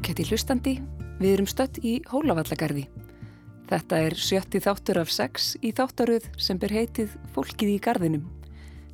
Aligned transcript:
Ákætti 0.00 0.24
hlustandi, 0.30 0.72
við 1.20 1.34
erum 1.34 1.46
stött 1.50 1.76
í 1.84 1.98
Hólavallagarði. 2.08 2.86
Þetta 3.68 3.98
er 4.00 4.14
sjötti 4.16 4.60
þáttur 4.64 5.00
af 5.02 5.10
sex 5.12 5.50
í 5.60 5.74
þáttaröð 5.76 6.30
sem 6.40 6.56
ber 6.56 6.72
heitið 6.72 7.18
Fólkið 7.34 7.72
í 7.74 7.74
garðinum. 7.84 8.22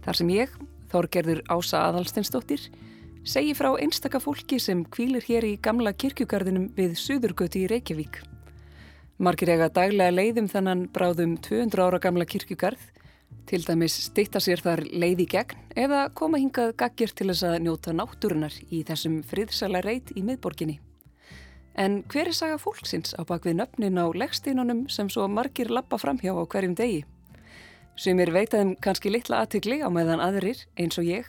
Þar 0.03 0.19
sem 0.19 0.33
ég, 0.35 0.57
Þorgerður 0.91 1.45
Ása 1.47 1.85
Adalsteinsdóttir, 1.87 2.65
segi 3.23 3.55
frá 3.55 3.69
einstaka 3.79 4.19
fólki 4.19 4.59
sem 4.59 4.83
kvílir 4.83 5.23
hér 5.29 5.47
í 5.47 5.53
gamla 5.63 5.93
kirkjugarðinum 5.95 6.73
við 6.75 6.97
Suðurgöti 6.99 7.63
í 7.63 7.71
Reykjavík. 7.71 8.19
Margir 9.23 9.55
ega 9.55 9.71
daglega 9.71 10.11
leiðum 10.11 10.51
þannan 10.51 10.89
bráðum 10.91 11.37
200 11.39 11.87
ára 11.87 12.03
gamla 12.03 12.27
kirkjugarð, 12.27 12.83
til 13.47 13.63
dæmis 13.63 13.95
stitta 14.09 14.43
sér 14.43 14.59
þar 14.59 14.83
leið 14.91 15.23
í 15.23 15.29
gegn 15.37 15.71
eða 15.87 16.09
koma 16.19 16.43
hingað 16.43 16.75
gaggir 16.83 17.15
til 17.15 17.31
þess 17.31 17.47
að 17.47 17.61
njóta 17.63 17.95
náttúrunar 17.95 18.59
í 18.75 18.83
þessum 18.83 19.23
friðsala 19.23 19.87
reit 19.87 20.11
í 20.19 20.27
miðborginni. 20.27 20.81
En 21.77 21.99
hver 22.09 22.31
er 22.31 22.33
saga 22.33 22.57
fólksins 22.57 23.13
á 23.13 23.23
bakvið 23.29 23.59
nöfnin 23.59 24.01
á 24.01 24.09
leggstínunum 24.09 24.87
sem 24.89 25.11
svo 25.13 25.27
margir 25.29 25.69
lappa 25.69 25.99
framhjá 26.01 26.33
á 26.33 26.45
hverjum 26.49 26.73
degi? 26.73 27.03
Sumir 28.01 28.33
veitaðum 28.33 28.79
kannski 28.81 29.13
litla 29.13 29.43
aðtökli 29.45 29.83
á 29.85 29.89
meðan 29.93 30.23
aðrir, 30.25 30.63
eins 30.81 30.97
og 30.97 31.05
ég, 31.05 31.29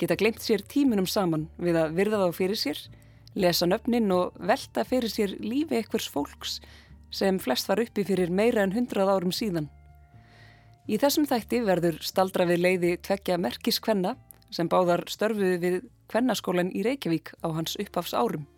geta 0.00 0.16
glemt 0.16 0.40
sér 0.40 0.64
tímunum 0.64 1.04
saman 1.04 1.50
við 1.60 1.76
að 1.82 1.98
virða 1.98 2.22
þá 2.22 2.38
fyrir 2.38 2.60
sér, 2.60 2.80
lesa 3.36 3.68
nöfnin 3.68 4.08
og 4.16 4.32
velta 4.40 4.86
fyrir 4.88 5.12
sér 5.12 5.36
lífi 5.44 5.82
ekkvers 5.82 6.08
fólks 6.08 6.58
sem 7.12 7.36
flest 7.38 7.68
var 7.68 7.84
uppi 7.84 8.06
fyrir 8.08 8.32
meira 8.32 8.64
en 8.64 8.72
hundrað 8.72 9.12
árum 9.12 9.36
síðan. 9.36 9.68
Í 10.88 10.96
þessum 11.00 11.28
þætti 11.28 11.60
verður 11.64 12.00
staldra 12.00 12.48
við 12.48 12.64
leiði 12.64 12.96
tveggja 13.04 13.36
merkiskvenna 13.36 14.16
sem 14.48 14.68
báðar 14.68 15.04
störfuði 15.12 15.60
við 15.60 15.78
kvennaskólan 16.08 16.72
í 16.72 16.88
Reykjavík 16.88 17.36
á 17.44 17.52
hans 17.52 17.76
uppafs 17.80 18.16
árum. 18.16 18.48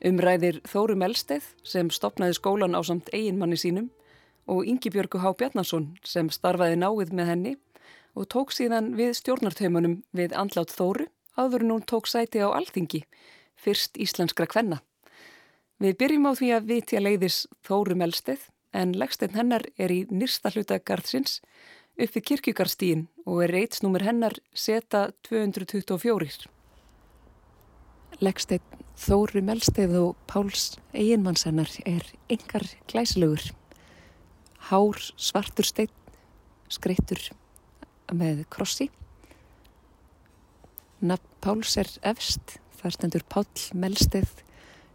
Umræðir 0.00 0.62
Þórum 0.64 1.02
Elsteð 1.04 1.44
sem 1.66 1.90
stopnaði 1.92 2.38
skólan 2.38 2.72
á 2.72 2.80
samt 2.80 3.10
eiginmanni 3.12 3.58
sínum 3.60 3.90
og 4.48 4.64
Ingi 4.64 4.88
Björgu 4.88 5.20
Há 5.20 5.34
Bjarnason 5.36 5.90
sem 6.08 6.30
starfaði 6.32 6.78
náið 6.80 7.12
með 7.12 7.28
henni 7.28 7.52
og 8.16 8.28
tók 8.32 8.54
síðan 8.56 8.94
við 8.96 9.12
stjórnartaumanum 9.18 9.98
við 10.16 10.32
andlátt 10.32 10.72
Þóru 10.72 11.10
áður 11.36 11.66
en 11.66 11.74
hún 11.74 11.84
tók 11.84 12.08
sæti 12.08 12.40
á 12.40 12.48
alþingi, 12.48 13.02
fyrst 13.60 14.00
íslenskra 14.00 14.48
kvenna. 14.48 14.80
Við 15.80 15.98
byrjum 16.00 16.28
á 16.28 16.32
því 16.32 16.48
að 16.56 16.70
vitja 16.72 17.02
leiðis 17.04 17.42
Þórum 17.68 18.04
Elsteð 18.06 18.48
en 18.72 18.94
leggsteinn 18.96 19.36
hennar 19.36 19.66
er 19.76 19.92
í 19.92 20.06
nýrsta 20.08 20.52
hluta 20.54 20.78
gardsins 20.80 21.42
upp 22.00 22.16
við 22.16 22.24
kirkjugarstíin 22.30 23.04
og 23.26 23.44
er 23.44 23.52
reitsnúmer 23.52 24.06
hennar 24.08 24.38
seta 24.56 25.10
224. 25.28 26.48
Leggsteinn 28.20 28.80
Þóru 29.00 29.40
Melsteð 29.40 29.94
og 29.96 30.16
Páls 30.28 30.74
eiginmannssennar 30.92 31.70
er 31.88 32.04
yngar 32.28 32.66
glæsilegur. 32.90 33.46
Hár 34.68 34.98
svartur 35.16 35.64
steinn, 35.64 35.94
skreittur 36.68 37.22
með 38.12 38.42
krossi. 38.52 38.90
Nafn 41.00 41.32
Páls 41.40 41.78
er 41.80 41.88
efst, 42.12 42.58
þar 42.76 42.96
stendur 42.98 43.24
Pál 43.24 43.48
Melsteð, 43.72 44.44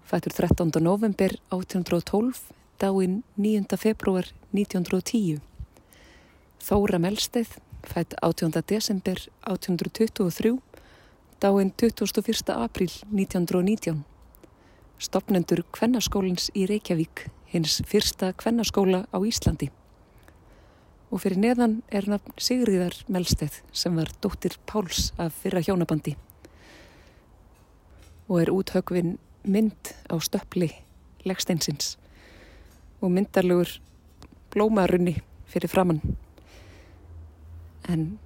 fættur 0.05 0.37
13. 0.37 0.69
november 0.85 1.33
1812, 1.49 2.45
dáinn 2.77 3.23
9. 3.41 3.65
februar 3.81 4.29
1910. 4.53 5.41
Þóra 6.61 7.01
Melsteð, 7.01 7.57
fætt 7.89 8.13
18. 8.21 8.53
desember 8.69 9.17
1823, 9.49 10.59
dáinn 11.41 11.73
21. 11.77 12.49
april 12.49 12.89
1919. 13.11 14.03
Stopnendur 14.97 15.63
Kvennaskólins 15.71 16.47
í 16.55 16.63
Reykjavík, 16.69 17.25
hins 17.51 17.81
fyrsta 17.83 18.31
kvennaskóla 18.33 19.03
á 19.11 19.17
Íslandi. 19.19 19.67
Og 21.11 21.19
fyrir 21.21 21.39
neðan 21.39 21.81
er 21.91 22.07
nafn 22.07 22.31
Sigriðar 22.39 22.95
Melsteð 23.11 23.59
sem 23.75 23.95
var 23.99 24.13
dóttir 24.23 24.55
Páls 24.65 25.11
af 25.19 25.35
fyrra 25.43 25.59
hjónabandi. 25.59 26.15
Og 28.31 28.41
er 28.41 28.53
úthögvin 28.55 29.17
mynd 29.43 29.91
á 30.07 30.15
stöppli 30.23 30.71
leggsteinsins 31.27 31.97
og 33.01 33.11
myndarlegur 33.11 33.75
blómarunni 34.55 35.19
fyrir 35.51 35.69
framann. 35.69 36.01
En 37.91 38.17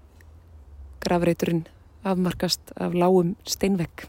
gravreiturinn 1.01 1.65
afmarkast 2.03 2.71
af 2.75 2.93
lágum 2.93 3.35
steinvegg. 3.43 4.07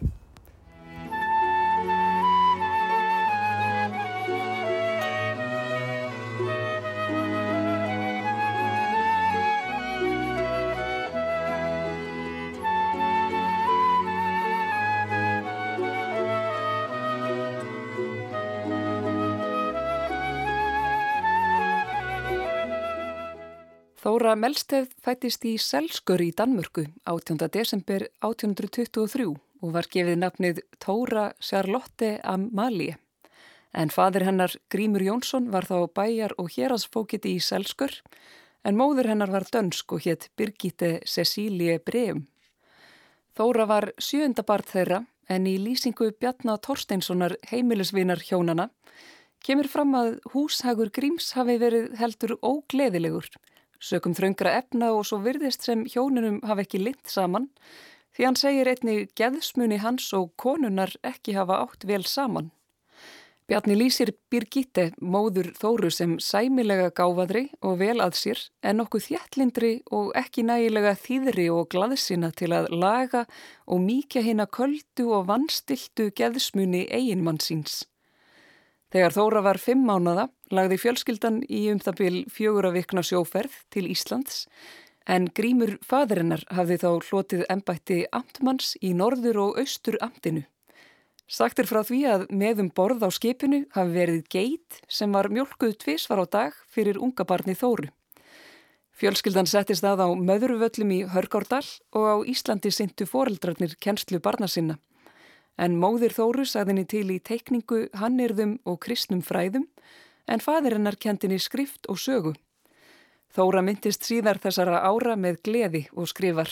Þóra 24.30 24.44
Melsteð 24.44 24.92
fættist 25.02 25.42
í 25.42 25.56
Selskör 25.58 26.22
í 26.22 26.28
Danmörku 26.38 26.84
18. 27.10 27.48
desember 27.50 28.04
1823 28.22 29.24
og 29.26 29.72
var 29.74 29.88
gefið 29.90 30.20
nafnið 30.22 30.60
Tóra 30.78 31.24
Charlotte 31.42 32.12
Amalie. 32.22 32.94
En 33.74 33.90
fadir 33.90 34.22
hennar 34.28 34.54
Grímur 34.70 35.02
Jónsson 35.02 35.50
var 35.50 35.66
þá 35.66 35.90
bæjar 35.98 36.36
og 36.38 36.52
hérasfókiti 36.54 37.34
í 37.40 37.42
Selskör 37.42 37.96
en 38.62 38.78
móður 38.78 39.10
hennar 39.10 39.34
var 39.34 39.48
dönsk 39.50 39.98
og 39.98 40.06
hétt 40.06 40.30
Birgitte 40.38 41.00
Cecilie 41.10 41.80
Breum. 41.82 42.28
Þóra 43.34 43.66
var 43.66 43.90
sjönda 43.98 44.46
bart 44.46 44.70
þeirra 44.70 45.02
en 45.26 45.50
í 45.50 45.58
lýsingu 45.58 46.12
Bjarnar 46.22 46.62
Torsteinssonar 46.62 47.34
heimilisvinar 47.50 48.22
hjónana 48.22 48.70
kemur 49.42 49.66
fram 49.66 49.98
að 49.98 50.20
húshagur 50.36 50.94
Gríms 50.94 51.32
hafi 51.34 51.58
verið 51.58 51.96
heldur 51.98 52.38
ógleðilegur 52.38 53.26
Sökum 53.80 54.12
þröngra 54.12 54.58
efna 54.58 54.92
og 54.92 55.06
svo 55.08 55.22
virðist 55.24 55.64
sem 55.64 55.86
hjónunum 55.88 56.42
hafa 56.44 56.66
ekki 56.66 56.82
lind 56.82 57.00
saman 57.08 57.48
því 58.12 58.26
hann 58.26 58.36
segir 58.36 58.68
einni 58.68 58.96
geðsmunni 59.16 59.78
hans 59.80 60.10
og 60.16 60.34
konunar 60.36 60.92
ekki 61.06 61.32
hafa 61.38 61.62
átt 61.64 61.86
vel 61.88 62.04
saman. 62.04 62.50
Bjarni 63.50 63.74
lýsir 63.74 64.12
Birgitte, 64.30 64.92
móður 65.02 65.48
Þóru 65.58 65.88
sem 65.90 66.12
sæmilega 66.22 66.92
gáfadri 66.94 67.48
og 67.66 67.80
vel 67.80 67.96
að 68.04 68.14
sér 68.20 68.42
en 68.62 68.78
nokkuð 68.78 69.08
þjættlindri 69.08 69.70
og 69.90 70.12
ekki 70.20 70.44
nægilega 70.46 70.92
þýðri 71.00 71.48
og 71.50 71.66
glaðsina 71.72 72.30
til 72.30 72.52
að 72.54 72.68
laga 72.70 73.24
og 73.66 73.82
mýkja 73.82 74.22
hinn 74.22 74.44
að 74.44 74.52
köldu 74.60 75.08
og 75.16 75.26
vannstiltu 75.32 76.12
geðsmunni 76.14 76.84
eiginmann 76.94 77.42
síns. 77.42 77.80
Þegar 78.90 79.14
Þóra 79.14 79.40
var 79.46 79.58
fimm 79.62 79.84
mánada 79.86 80.28
lagði 80.50 80.80
fjölskyldan 80.82 81.42
í 81.46 81.68
um 81.70 81.78
það 81.78 81.98
byl 82.00 82.16
fjögura 82.34 82.72
vikna 82.74 83.04
sjóferð 83.06 83.54
til 83.70 83.86
Íslands 83.86 84.46
en 85.06 85.28
Grímur 85.34 85.76
fadirinnar 85.86 86.42
hafði 86.50 86.80
þá 86.82 86.88
hlotið 87.06 87.44
ennbætti 87.54 88.00
amtmanns 88.14 88.74
í 88.82 88.90
norður 88.94 89.38
og 89.44 89.60
austur 89.62 89.98
amtinu. 90.02 90.42
Sagt 91.30 91.62
er 91.62 91.70
frá 91.70 91.84
því 91.86 92.00
að 92.10 92.26
meðum 92.34 92.72
borð 92.74 93.06
á 93.06 93.10
skipinu 93.14 93.62
hafi 93.76 93.94
verið 93.94 94.26
geit 94.34 94.82
sem 94.90 95.14
var 95.14 95.30
mjölkuð 95.30 95.76
tvísvar 95.78 96.22
á 96.22 96.26
dag 96.26 96.60
fyrir 96.66 96.98
unga 96.98 97.22
barni 97.22 97.54
Þóru. 97.54 97.92
Fjölskyldan 98.98 99.46
settist 99.48 99.86
að 99.86 100.02
á 100.02 100.08
möðurvöllum 100.18 100.90
í 100.98 101.00
Hörgárdal 101.14 101.62
og 101.94 102.04
á 102.10 102.16
Íslandi 102.26 102.74
syndu 102.74 103.06
foreldrarnir 103.06 103.78
kennslu 103.78 104.18
barna 104.18 104.50
sinna 104.50 104.80
en 105.58 105.76
móðir 105.80 106.14
Þóru 106.14 106.44
sagðinni 106.48 106.86
til 106.88 107.08
í 107.14 107.18
teikningu, 107.18 107.88
hannirðum 107.96 108.58
og 108.68 108.80
kristnum 108.84 109.22
fræðum 109.24 109.66
en 110.30 110.42
fadirinnar 110.42 110.98
kendinni 111.00 111.40
skrift 111.42 111.88
og 111.90 111.98
sögu. 111.98 112.34
Þóra 113.30 113.62
myndist 113.62 114.06
síðar 114.06 114.40
þessara 114.42 114.82
ára 114.82 115.16
með 115.16 115.40
gleði 115.46 115.84
og 115.94 116.08
skrifar. 116.10 116.50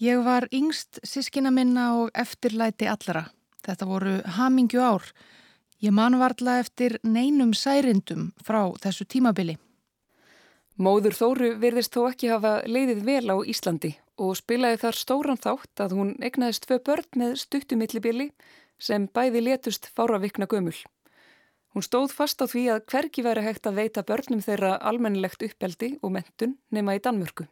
Ég 0.00 0.22
var 0.24 0.46
yngst 0.54 1.00
sískina 1.04 1.50
minna 1.50 1.90
og 1.98 2.12
eftirlæti 2.14 2.88
allara. 2.88 3.26
Þetta 3.66 3.88
voru 3.88 4.14
hamingju 4.38 4.80
ár. 4.80 5.04
Ég 5.82 5.92
manvarla 5.94 6.58
eftir 6.62 6.98
neinum 7.02 7.52
særindum 7.54 8.30
frá 8.44 8.62
þessu 8.80 9.04
tímabili. 9.04 9.58
Móður 10.78 11.16
Þóru 11.18 11.54
virðist 11.58 11.94
þó 11.94 12.08
ekki 12.12 12.30
hafa 12.30 12.60
leiðið 12.66 13.02
vel 13.04 13.24
á 13.34 13.36
Íslandi 13.42 13.96
og 14.18 14.36
spilaði 14.38 14.80
þar 14.82 14.98
stóran 14.98 15.40
þátt 15.40 15.82
að 15.84 15.94
hún 15.98 16.14
egnaðist 16.24 16.66
tvö 16.66 16.80
börn 16.84 17.20
með 17.20 17.36
stuttumillibili 17.42 18.30
sem 18.78 19.06
bæði 19.06 19.44
letust 19.46 19.90
fáravikna 19.94 20.48
gömul. 20.50 20.76
Hún 21.74 21.84
stóð 21.84 22.14
fast 22.16 22.42
á 22.42 22.46
því 22.50 22.64
að 22.72 22.84
hvergi 22.90 23.22
væri 23.22 23.44
hægt 23.44 23.68
að 23.68 23.78
veita 23.78 24.02
börnum 24.02 24.42
þeirra 24.42 24.76
almennilegt 24.90 25.44
uppeldi 25.46 25.94
og 26.02 26.14
mentun 26.16 26.56
nema 26.74 26.96
í 26.96 27.02
Danmörku. 27.04 27.46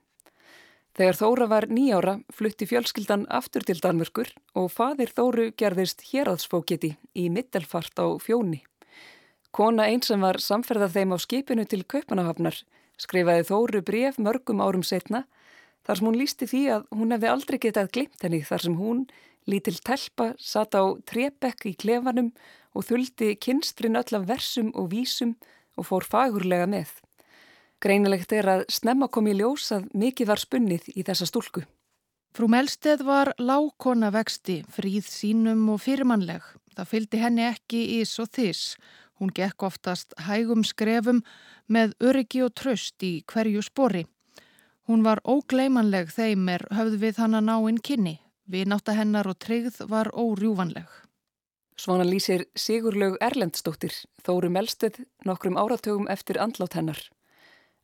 Þegar 0.96 1.18
Þóra 1.20 1.46
var 1.52 1.66
nýjára 1.68 2.14
flutti 2.32 2.64
fjölskyldan 2.66 3.26
aftur 3.28 3.66
til 3.68 3.76
Danmörkur 3.84 4.30
og 4.56 4.70
fadir 4.72 5.12
Þóru 5.12 5.50
gerðist 5.52 6.06
héraðsfókiti 6.08 6.94
í 7.12 7.28
mittelfart 7.28 8.00
á 8.00 8.16
fjóni. 8.16 8.62
Kona 9.52 9.90
einn 9.90 10.00
sem 10.02 10.20
var 10.24 10.40
samferðað 10.40 10.96
þeim 10.96 11.12
á 11.12 11.18
skipinu 11.20 11.66
til 11.68 11.82
Kaupanahafnar 11.84 12.62
skrifaði 12.96 13.44
Þóru 13.50 13.82
bref 13.84 14.16
mörgum 14.16 14.62
árum 14.64 14.84
setna 14.84 15.26
þar 15.86 15.98
sem 15.98 16.08
hún 16.08 16.18
lísti 16.18 16.50
því 16.50 16.62
að 16.74 16.86
hún 16.98 17.14
hefði 17.14 17.32
aldrei 17.32 17.58
getað 17.62 17.92
glimt 17.94 18.26
henni 18.26 18.42
þar 18.44 18.64
sem 18.66 18.76
hún, 18.78 19.06
lítil 19.46 19.76
telpa, 19.86 20.32
satt 20.38 20.74
á 20.74 20.82
trepekk 21.06 21.68
í 21.70 21.76
klefanum 21.78 22.32
og 22.76 22.88
þuldi 22.88 23.36
kynstrin 23.40 23.98
öll 23.98 24.18
af 24.18 24.26
versum 24.28 24.72
og 24.74 24.90
vísum 24.92 25.36
og 25.76 25.88
fór 25.88 26.06
fagurlega 26.06 26.66
með. 26.68 26.90
Greinilegt 27.80 28.32
er 28.32 28.48
að 28.48 28.66
snemma 28.72 29.08
kom 29.12 29.28
í 29.28 29.36
ljós 29.36 29.68
að 29.76 29.88
mikið 29.92 30.30
var 30.30 30.40
spunnið 30.40 30.90
í 30.96 31.04
þessa 31.04 31.28
stúlku. 31.28 31.62
Frú 32.36 32.48
Melsteð 32.52 33.04
var 33.04 33.32
lágkona 33.40 34.10
vexti, 34.12 34.62
fríð 34.68 35.06
sínum 35.08 35.68
og 35.72 35.80
fyrirmannleg. 35.84 36.42
Það 36.76 36.90
fylgdi 36.90 37.20
henni 37.20 37.46
ekki 37.46 37.82
ís 38.00 38.16
og 38.20 38.28
þís. 38.36 38.62
Hún 39.16 39.32
gekk 39.32 39.64
oftast 39.64 40.12
hægum 40.26 40.64
skrefum 40.64 41.22
með 41.72 41.94
öryggi 42.04 42.42
og 42.44 42.52
tröst 42.52 43.00
í 43.00 43.22
hverju 43.32 43.64
spori. 43.64 44.04
Hún 44.86 45.02
var 45.02 45.18
ógleimanleg 45.26 46.12
þeim 46.14 46.46
er 46.52 46.62
höfð 46.70 47.00
við 47.02 47.18
hann 47.18 47.34
að 47.34 47.46
ná 47.48 47.56
inn 47.70 47.82
kynni. 47.82 48.14
Við 48.46 48.68
nátta 48.70 48.94
hennar 48.94 49.26
og 49.26 49.40
tryggð 49.42 49.80
var 49.90 50.12
órjúvanleg. 50.14 50.86
Svona 51.76 52.06
lýsir 52.06 52.46
Sigurlaug 52.54 53.18
Erlendstóttir, 53.20 53.92
Þóru 54.22 54.48
Melsteð, 54.54 55.02
nokkrum 55.26 55.58
áratögum 55.58 56.06
eftir 56.08 56.38
andlátt 56.40 56.78
hennar. 56.78 57.00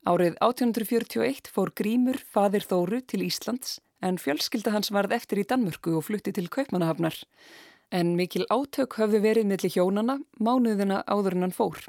Árið 0.06 0.38
1841 0.38 1.50
fór 1.50 1.74
Grímur, 1.74 2.22
fadir 2.22 2.62
Þóru, 2.62 3.02
til 3.02 3.26
Íslands 3.26 3.80
en 4.02 4.18
fjölskylda 4.18 4.72
hans 4.74 4.90
varð 4.94 5.14
eftir 5.16 5.42
í 5.42 5.46
Danmörku 5.46 5.94
og 5.98 6.06
flutti 6.08 6.34
til 6.34 6.48
Kaupmannahafnar. 6.50 7.14
En 7.92 8.14
mikil 8.18 8.46
átök 8.50 8.96
höfðu 8.98 9.20
verið 9.22 9.50
millir 9.50 9.74
hjónana 9.74 10.18
mánuðina 10.40 11.02
áður 11.06 11.36
en 11.36 11.46
hann 11.46 11.56
fór. 11.56 11.82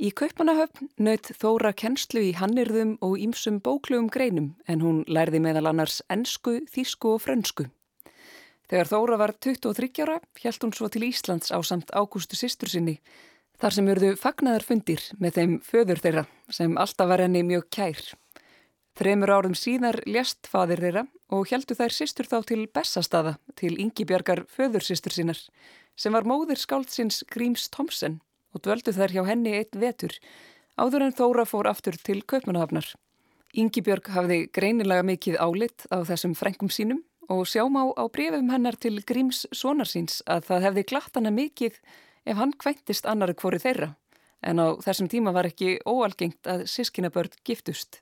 Í 0.00 0.10
Kaupmannahafn 0.16 0.88
nöytt 0.96 1.34
Þóra 1.38 1.74
kennslu 1.76 2.22
í 2.24 2.32
hannirðum 2.38 2.96
og 3.04 3.18
ímsum 3.20 3.60
bóklugum 3.60 4.08
greinum 4.12 4.54
en 4.66 4.80
hún 4.80 5.02
lærði 5.06 5.42
meðal 5.44 5.68
annars 5.70 6.00
ennsku, 6.08 6.62
þísku 6.70 7.16
og 7.16 7.22
frönsku. 7.26 7.68
Þegar 8.70 8.88
Þóra 8.88 9.18
var 9.20 9.34
23 9.36 10.06
ára 10.06 10.16
hjælt 10.40 10.64
hún 10.64 10.72
svo 10.72 10.88
til 10.88 11.04
Íslands 11.10 11.52
á 11.52 11.60
samt 11.60 11.92
ágústu 11.92 12.38
sýstur 12.40 12.72
sinni 12.72 12.96
Þar 13.62 13.74
sem 13.76 13.88
urðu 13.92 14.08
fagnadarfundir 14.18 15.02
með 15.22 15.36
þeim 15.36 15.52
föður 15.62 16.00
þeirra 16.02 16.22
sem 16.50 16.72
alltaf 16.82 17.06
var 17.06 17.20
henni 17.22 17.44
mjög 17.46 17.68
kær. 17.70 18.00
Þremur 18.98 19.30
árum 19.30 19.54
síðar 19.54 20.00
lést 20.02 20.48
fadir 20.50 20.82
þeirra 20.82 21.04
og 21.30 21.46
heldu 21.52 21.76
þær 21.78 21.94
sýstur 21.94 22.26
þá 22.26 22.40
til 22.48 22.64
Bessastaða 22.66 23.36
til 23.60 23.76
Yngibjörgar 23.84 24.42
föðursýstur 24.50 25.14
sínar 25.14 25.38
sem 25.94 26.10
var 26.10 26.26
móðir 26.26 26.58
skáldsins 26.58 27.22
Gríms 27.30 27.68
Tomsen 27.70 28.18
og 28.52 28.64
dvöldu 28.64 28.94
þær 28.94 29.14
hjá 29.16 29.22
henni 29.28 29.54
eitt 29.58 29.76
vetur 29.76 30.16
áður 30.76 31.06
en 31.06 31.16
Þóra 31.16 31.44
fór 31.48 31.68
aftur 31.68 31.96
til 32.00 32.22
Kaupmannahafnar. 32.24 32.86
Yngibjörg 33.52 34.08
hafði 34.14 34.38
greinilega 34.52 35.04
mikið 35.04 35.40
álit 35.40 35.84
á 35.92 36.00
þessum 36.08 36.36
frengum 36.36 36.70
sínum 36.72 37.02
og 37.28 37.44
sjáum 37.48 37.76
á, 37.76 37.84
á 37.92 38.04
brefum 38.08 38.48
hennar 38.52 38.78
til 38.80 39.02
Gríms 39.04 39.44
sonarsins 39.52 40.22
að 40.26 40.48
það 40.48 40.64
hefði 40.68 40.86
glatt 40.88 41.18
hana 41.18 41.32
mikið 41.34 41.76
ef 42.24 42.38
hann 42.38 42.54
kvæntist 42.56 43.08
annari 43.08 43.36
hvori 43.36 43.60
þeirra 43.60 43.92
en 44.42 44.58
á 44.58 44.66
þessum 44.82 45.10
tíma 45.12 45.34
var 45.34 45.46
ekki 45.48 45.78
óalgengt 45.86 46.48
að 46.48 46.64
sískinabörn 46.70 47.36
giftust. 47.46 48.00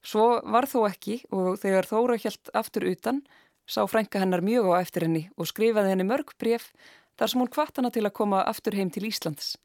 Svo 0.00 0.38
var 0.46 0.68
þó 0.70 0.86
ekki 0.88 1.20
og 1.34 1.58
þegar 1.60 1.88
Þóra 1.90 2.16
hjælt 2.22 2.50
aftur 2.56 2.86
utan 2.88 3.22
sá 3.68 3.82
frænka 3.90 4.22
hennar 4.22 4.40
mjög 4.44 4.70
á 4.72 4.80
eftir 4.80 5.04
henni 5.04 5.26
og 5.36 5.50
skrifaði 5.50 5.92
henni 5.92 6.06
mörg 6.08 6.32
bref 6.40 6.70
þar 7.18 7.32
sem 7.32 7.42
hún 7.42 7.52
kvart 7.52 7.80
hana 7.80 7.90
til 7.92 8.06
að 8.06 8.16
koma 8.16 8.44
aftur 8.46 8.78
heim 8.78 8.92
til 8.94 9.08
Íslands. 9.10 9.56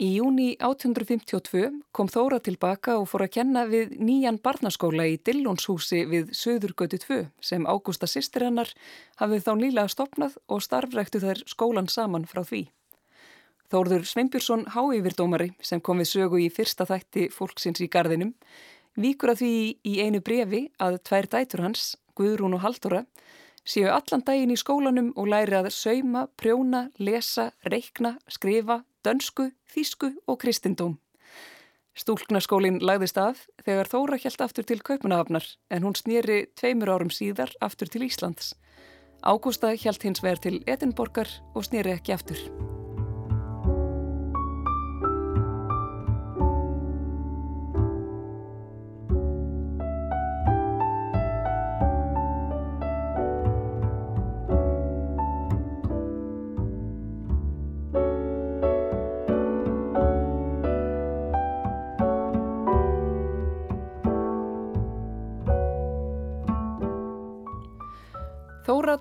Í 0.00 0.08
júni 0.16 0.54
1852 0.56 1.68
kom 1.92 2.08
Þóra 2.08 2.38
tilbaka 2.40 2.96
og 2.98 3.10
fór 3.10 3.26
að 3.26 3.34
kenna 3.36 3.66
við 3.68 3.92
nýjan 4.00 4.38
barnaskóla 4.42 5.04
í 5.10 5.18
Dillónshúsi 5.20 6.06
við 6.08 6.32
Söðurgötu 6.32 6.98
2 7.02 7.18
sem 7.44 7.66
Ágústa 7.68 8.08
sýstir 8.08 8.46
hennar 8.48 8.72
hafið 9.20 9.44
þá 9.46 9.52
nýlega 9.60 9.92
stopnað 9.92 10.38
og 10.48 10.62
starfræktu 10.64 11.20
þær 11.22 11.42
skólan 11.46 11.90
saman 11.92 12.24
frá 12.24 12.40
því. 12.40 12.64
Þórður 13.72 14.08
Sveinbjörnsson 14.08 14.66
háyfirdómari 14.72 15.52
sem 15.64 15.80
kom 15.80 16.00
við 16.00 16.10
sögu 16.10 16.40
í 16.40 16.48
fyrsta 16.52 16.88
þætti 16.88 17.28
fólksins 17.32 17.84
í 17.84 17.88
gardinum 17.92 18.34
víkur 18.96 19.32
að 19.32 19.42
því 19.42 19.54
í 19.88 19.94
einu 20.04 20.20
brefi 20.24 20.66
að 20.82 20.98
tvær 21.08 21.28
dætur 21.32 21.64
hans, 21.64 21.96
Guðrún 22.16 22.56
og 22.58 22.64
Haldóra, 22.64 23.04
séu 23.64 23.88
allan 23.88 24.24
daginn 24.26 24.52
í 24.52 24.58
skólanum 24.60 25.12
og 25.16 25.30
læri 25.32 25.56
að 25.56 25.70
sauma, 25.72 26.26
prjóna, 26.36 26.88
lesa, 26.98 27.52
reikna, 27.64 28.18
skrifa, 28.28 28.82
dönsku, 29.04 29.50
þísku 29.68 30.12
og 30.26 30.40
kristindóm. 30.42 30.98
Stúlknaskólinn 31.92 32.80
lagðist 32.80 33.18
af 33.20 33.44
þegar 33.66 33.90
Þóra 33.92 34.18
hjælt 34.22 34.40
aftur 34.40 34.64
til 34.64 34.80
Kaupanahafnar 34.80 35.44
en 35.68 35.84
hún 35.84 35.98
snýri 35.98 36.46
tveimur 36.56 36.94
árum 36.94 37.12
síðar 37.12 37.52
aftur 37.60 37.92
til 37.92 38.06
Íslands. 38.08 38.54
Ágústa 39.22 39.74
hjælt 39.76 40.08
hins 40.08 40.24
vegar 40.24 40.40
til 40.40 40.62
Edinborgar 40.66 41.28
og 41.54 41.68
snýri 41.68 41.98
ekki 41.98 42.16
aftur. 42.16 42.71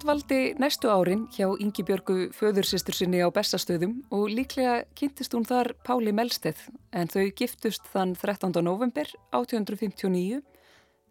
Dvaldi 0.02 0.56
næstu 0.58 0.90
árin 0.90 1.28
hjá 1.30 1.46
Ingi 1.62 1.84
Björgu 1.86 2.32
föðursistur 2.34 2.96
sinni 2.96 3.20
á 3.22 3.30
bestastöðum 3.30 4.00
og 4.10 4.32
líklega 4.34 4.88
kynntist 4.98 5.36
hún 5.36 5.46
þar 5.46 5.76
Páli 5.86 6.14
Melsteð 6.16 6.58
en 6.92 7.12
þau 7.12 7.30
giftust 7.38 7.86
þann 7.94 8.16
13. 8.18 8.64
november 8.66 9.06
1859 9.30 10.42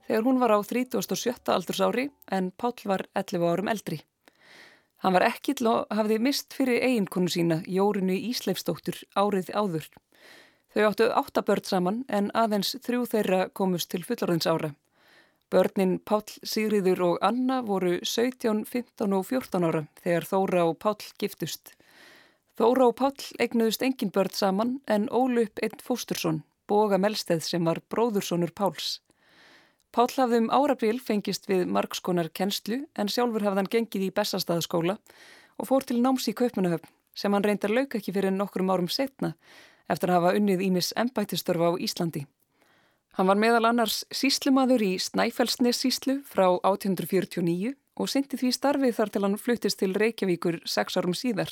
þegar 0.09 0.27
hún 0.27 0.43
var 0.43 0.55
á 0.57 0.59
37. 0.67 1.39
aldursári 1.55 2.09
en 2.35 2.51
Pál 2.51 2.75
var 2.85 3.07
11 3.15 3.47
árum 3.47 3.71
eldri. 3.71 4.01
Hann 5.05 5.15
var 5.15 5.29
ekkill 5.29 5.71
og 5.71 5.87
hafði 5.95 6.19
mist 6.19 6.53
fyrir 6.57 6.83
eiginkonu 6.83 7.31
sína 7.31 7.63
Jórunu 7.71 8.19
Ísleifstóttur 8.19 8.99
árið 9.15 9.55
áður. 9.55 9.87
Þau 10.75 10.83
áttu 10.91 11.11
áttabörð 11.15 11.71
saman 11.71 12.05
en 12.09 12.31
aðeins 12.35 12.75
þrjú 12.83 13.07
þeirra 13.15 13.49
komust 13.55 13.91
til 13.95 14.03
fullorðins 14.03 14.51
ára. 14.51 14.75
Börnin 15.51 15.97
Páll, 16.07 16.29
Sigriður 16.47 17.01
og 17.03 17.25
Anna 17.27 17.57
voru 17.67 17.97
17, 18.07 18.63
15 18.71 19.15
og 19.17 19.25
14 19.27 19.67
ára 19.67 19.83
þegar 19.99 20.27
Þóra 20.29 20.67
og 20.69 20.77
Páll 20.79 21.09
giftust. 21.19 21.73
Þóra 22.55 22.87
og 22.93 22.95
Páll 23.01 23.25
eignuðust 23.43 23.83
engin 23.83 24.13
börn 24.15 24.31
saman 24.31 24.77
en 24.87 25.09
ólu 25.11 25.43
upp 25.49 25.59
einn 25.65 25.83
fóstursson, 25.83 26.43
Boga 26.71 27.01
Melsteð 27.03 27.43
sem 27.43 27.67
var 27.67 27.83
bróðursonur 27.91 28.55
Páls. 28.55 29.01
Páll 29.91 30.15
hafði 30.15 30.45
um 30.45 30.51
árabril 30.55 31.01
fengist 31.03 31.51
við 31.51 31.67
margskonar 31.67 32.31
kennslu 32.31 32.85
en 32.95 33.11
sjálfur 33.11 33.43
hafði 33.43 33.65
hann 33.65 33.75
gengið 33.75 34.07
í 34.07 34.15
Bessastaðaskóla 34.15 35.01
og 35.59 35.67
fór 35.67 35.83
til 35.83 35.99
náms 35.99 36.31
í 36.31 36.37
Kaupmannahöfn 36.39 36.95
sem 37.19 37.35
hann 37.35 37.43
reyndar 37.43 37.75
lauka 37.75 37.99
ekki 37.99 38.15
fyrir 38.15 38.31
nokkrum 38.31 38.71
árum 38.71 38.87
setna 38.87 39.35
eftir 39.91 40.13
að 40.13 40.21
hafa 40.21 40.37
unnið 40.39 40.69
Ímis 40.71 40.93
ennbættistörfa 40.95 41.75
á 41.75 41.83
Íslandi. 41.83 42.29
Hann 43.19 43.27
var 43.27 43.39
meðal 43.41 43.67
annars 43.67 44.05
síslumadur 44.15 44.83
í 44.87 44.93
Snæfellsnes 45.03 45.83
síslu 45.83 46.21
frá 46.27 46.47
1849 46.63 47.75
og 48.01 48.09
syndi 48.09 48.39
því 48.39 48.53
starfið 48.55 48.95
þar 48.97 49.11
til 49.13 49.23
hann 49.27 49.41
fluttist 49.41 49.81
til 49.83 49.97
Reykjavíkur 49.99 50.61
sex 50.65 50.97
árum 50.97 51.17
síðar. 51.17 51.51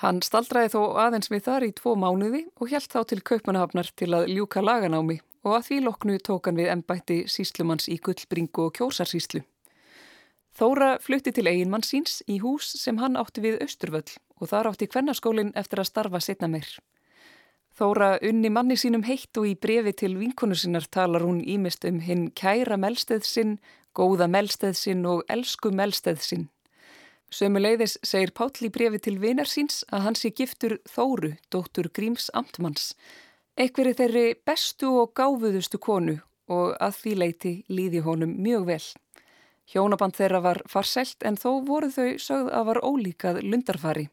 Hann 0.00 0.22
staldraði 0.24 0.72
þó 0.72 0.80
aðeins 1.04 1.30
við 1.30 1.44
þar 1.46 1.66
í 1.66 1.74
tvo 1.76 1.92
mánuði 2.00 2.46
og 2.56 2.72
helt 2.72 2.88
þá 2.88 3.02
til 3.10 3.20
Kaupanahafnar 3.20 3.92
til 4.00 4.10
að 4.16 4.32
ljúka 4.32 4.64
laganámi 4.64 5.20
og 5.44 5.58
að 5.58 5.66
því 5.68 5.78
loknu 5.84 6.18
tók 6.24 6.48
hann 6.48 6.58
við 6.58 6.70
ennbætti 6.72 7.18
síslumanns 7.28 7.90
í 7.92 7.98
Gullbringu 8.00 8.68
og 8.68 8.76
Kjósarsíslu. 8.78 9.42
Þóra 10.56 10.96
flutti 11.00 11.32
til 11.32 11.46
eiginmann 11.48 11.84
síns 11.84 12.20
í 12.28 12.38
hús 12.42 12.72
sem 12.80 12.98
hann 13.00 13.16
átti 13.20 13.44
við 13.44 13.60
Östurvöll 13.64 14.16
og 14.40 14.50
þar 14.50 14.72
átti 14.72 14.88
kvennarskólinn 14.88 15.54
eftir 15.56 15.80
að 15.80 15.88
starfa 15.92 16.20
setna 16.20 16.48
meir. 16.48 16.68
Þóra 17.82 18.20
unni 18.22 18.46
manni 18.46 18.76
sínum 18.78 19.02
heitt 19.02 19.34
og 19.40 19.46
í 19.48 19.56
brefi 19.58 19.90
til 19.98 20.12
vinkonu 20.14 20.54
sinnar 20.54 20.84
talar 20.94 21.24
hún 21.26 21.40
ímist 21.42 21.82
um 21.88 21.96
hinn 21.98 22.28
kæra 22.30 22.76
melsteð 22.78 23.24
sinn, 23.26 23.56
góða 23.90 24.28
melsteð 24.30 24.76
sinn 24.78 25.00
og 25.10 25.24
elsku 25.34 25.72
melsteð 25.74 26.20
sinn. 26.22 26.44
Sömuleiðis 27.34 27.96
segir 28.06 28.30
Páll 28.38 28.68
í 28.68 28.70
brefi 28.70 29.02
til 29.02 29.16
vinar 29.18 29.50
síns 29.50 29.80
að 29.90 30.04
hans 30.06 30.22
sé 30.22 30.30
giftur 30.30 30.76
Þóru, 30.94 31.32
dóttur 31.50 31.90
Gríms 31.90 32.30
Amtmanns, 32.38 32.92
ekveri 33.58 33.96
þeirri 33.98 34.26
bestu 34.46 34.94
og 35.02 35.16
gáfuðustu 35.18 35.82
konu 35.82 36.20
og 36.46 36.76
að 36.78 36.98
því 37.00 37.18
leiti 37.18 37.56
líði 37.66 38.06
honum 38.06 38.38
mjög 38.46 38.70
vel. 38.70 38.82
Hjónaband 39.74 40.14
þeirra 40.20 40.44
var 40.46 40.62
farselt 40.70 41.26
en 41.26 41.34
þó 41.34 41.50
voru 41.66 41.90
þau 41.90 42.14
sögð 42.30 42.54
að 42.54 42.70
var 42.70 42.84
ólíkað 42.86 43.42
lundarfari. 43.42 44.06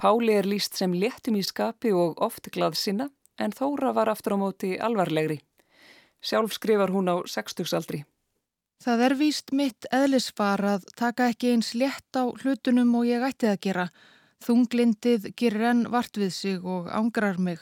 Páli 0.00 0.32
er 0.32 0.46
líst 0.48 0.78
sem 0.78 0.94
léttum 0.96 1.36
í 1.36 1.42
skapi 1.44 1.90
og 1.92 2.22
oft 2.24 2.48
glað 2.54 2.78
sinna 2.80 3.10
en 3.36 3.52
Þóra 3.52 3.90
var 3.92 4.08
aftur 4.08 4.32
á 4.32 4.38
móti 4.40 4.70
alvarlegri. 4.80 5.36
Sjálf 6.24 6.54
skrifar 6.56 6.92
hún 6.94 7.12
á 7.12 7.20
sextugsaldri. 7.28 8.06
Það 8.80 9.02
er 9.06 9.14
víst 9.20 9.52
mitt 9.52 9.84
eðlisfar 9.92 10.64
að 10.64 10.86
taka 10.96 11.28
ekki 11.28 11.52
eins 11.52 11.74
létt 11.76 12.16
á 12.16 12.24
hlutunum 12.24 12.94
og 12.96 13.10
ég 13.10 13.26
ætti 13.28 13.50
að 13.52 13.60
gera. 13.66 13.86
Þunglindið 14.40 15.34
gerir 15.36 15.68
enn 15.74 15.84
vart 15.92 16.16
við 16.16 16.32
sig 16.32 16.64
og 16.64 16.88
ángrar 16.88 17.36
mig. 17.36 17.60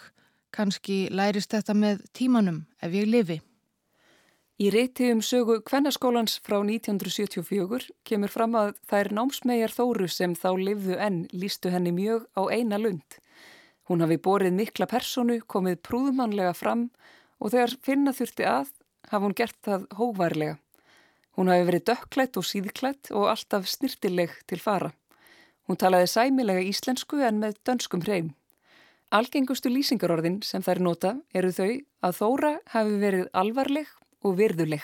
Kanski 0.54 1.08
lærist 1.10 1.50
þetta 1.50 1.74
með 1.74 2.06
tímanum 2.14 2.62
ef 2.78 2.94
ég 2.94 3.10
lifi. 3.10 3.40
Í 4.58 4.72
reyti 4.74 5.06
um 5.14 5.20
sögu 5.22 5.60
Kvennaskólans 5.62 6.40
frá 6.42 6.56
1974 6.58 7.92
kemur 8.08 8.30
fram 8.32 8.56
að 8.58 8.72
þær 8.90 9.12
námsmegar 9.14 9.70
Þóru 9.70 10.08
sem 10.10 10.32
þá 10.34 10.48
livðu 10.58 10.96
enn 10.98 11.18
lístu 11.30 11.70
henni 11.70 11.92
mjög 11.94 12.24
á 12.34 12.42
eina 12.50 12.80
lund. 12.82 13.06
Hún 13.86 14.02
hafi 14.02 14.16
borið 14.18 14.56
mikla 14.58 14.88
personu, 14.90 15.36
komið 15.46 15.78
prúðmannlega 15.86 16.56
fram 16.58 16.88
og 17.38 17.52
þegar 17.52 17.76
finna 17.86 18.14
þurfti 18.16 18.48
að 18.50 18.72
hafa 19.12 19.20
hún 19.28 19.36
gert 19.38 19.60
það 19.62 19.84
hóvarlega. 20.00 20.58
Hún 21.38 21.52
hafi 21.54 21.68
verið 21.70 21.86
dökklætt 21.92 22.40
og 22.42 22.48
síðklætt 22.50 23.12
og 23.14 23.28
alltaf 23.30 23.70
snirtileg 23.70 24.34
til 24.50 24.58
fara. 24.58 24.90
Hún 25.70 25.78
talaði 25.78 26.10
sæmilega 26.10 26.66
íslensku 26.66 27.22
en 27.22 27.38
með 27.44 27.62
dönskum 27.62 28.02
hreim. 28.02 28.34
Algengustu 29.14 29.70
lýsingarorðin 29.70 30.42
sem 30.42 30.66
þær 30.66 30.82
nota 30.82 31.14
eru 31.30 31.54
þau 31.54 31.70
að 32.02 32.18
Þóra 32.18 32.54
hafi 32.74 32.98
verið 33.06 33.30
alvarleg 33.38 33.94
og 34.24 34.38
virðuleg. 34.38 34.82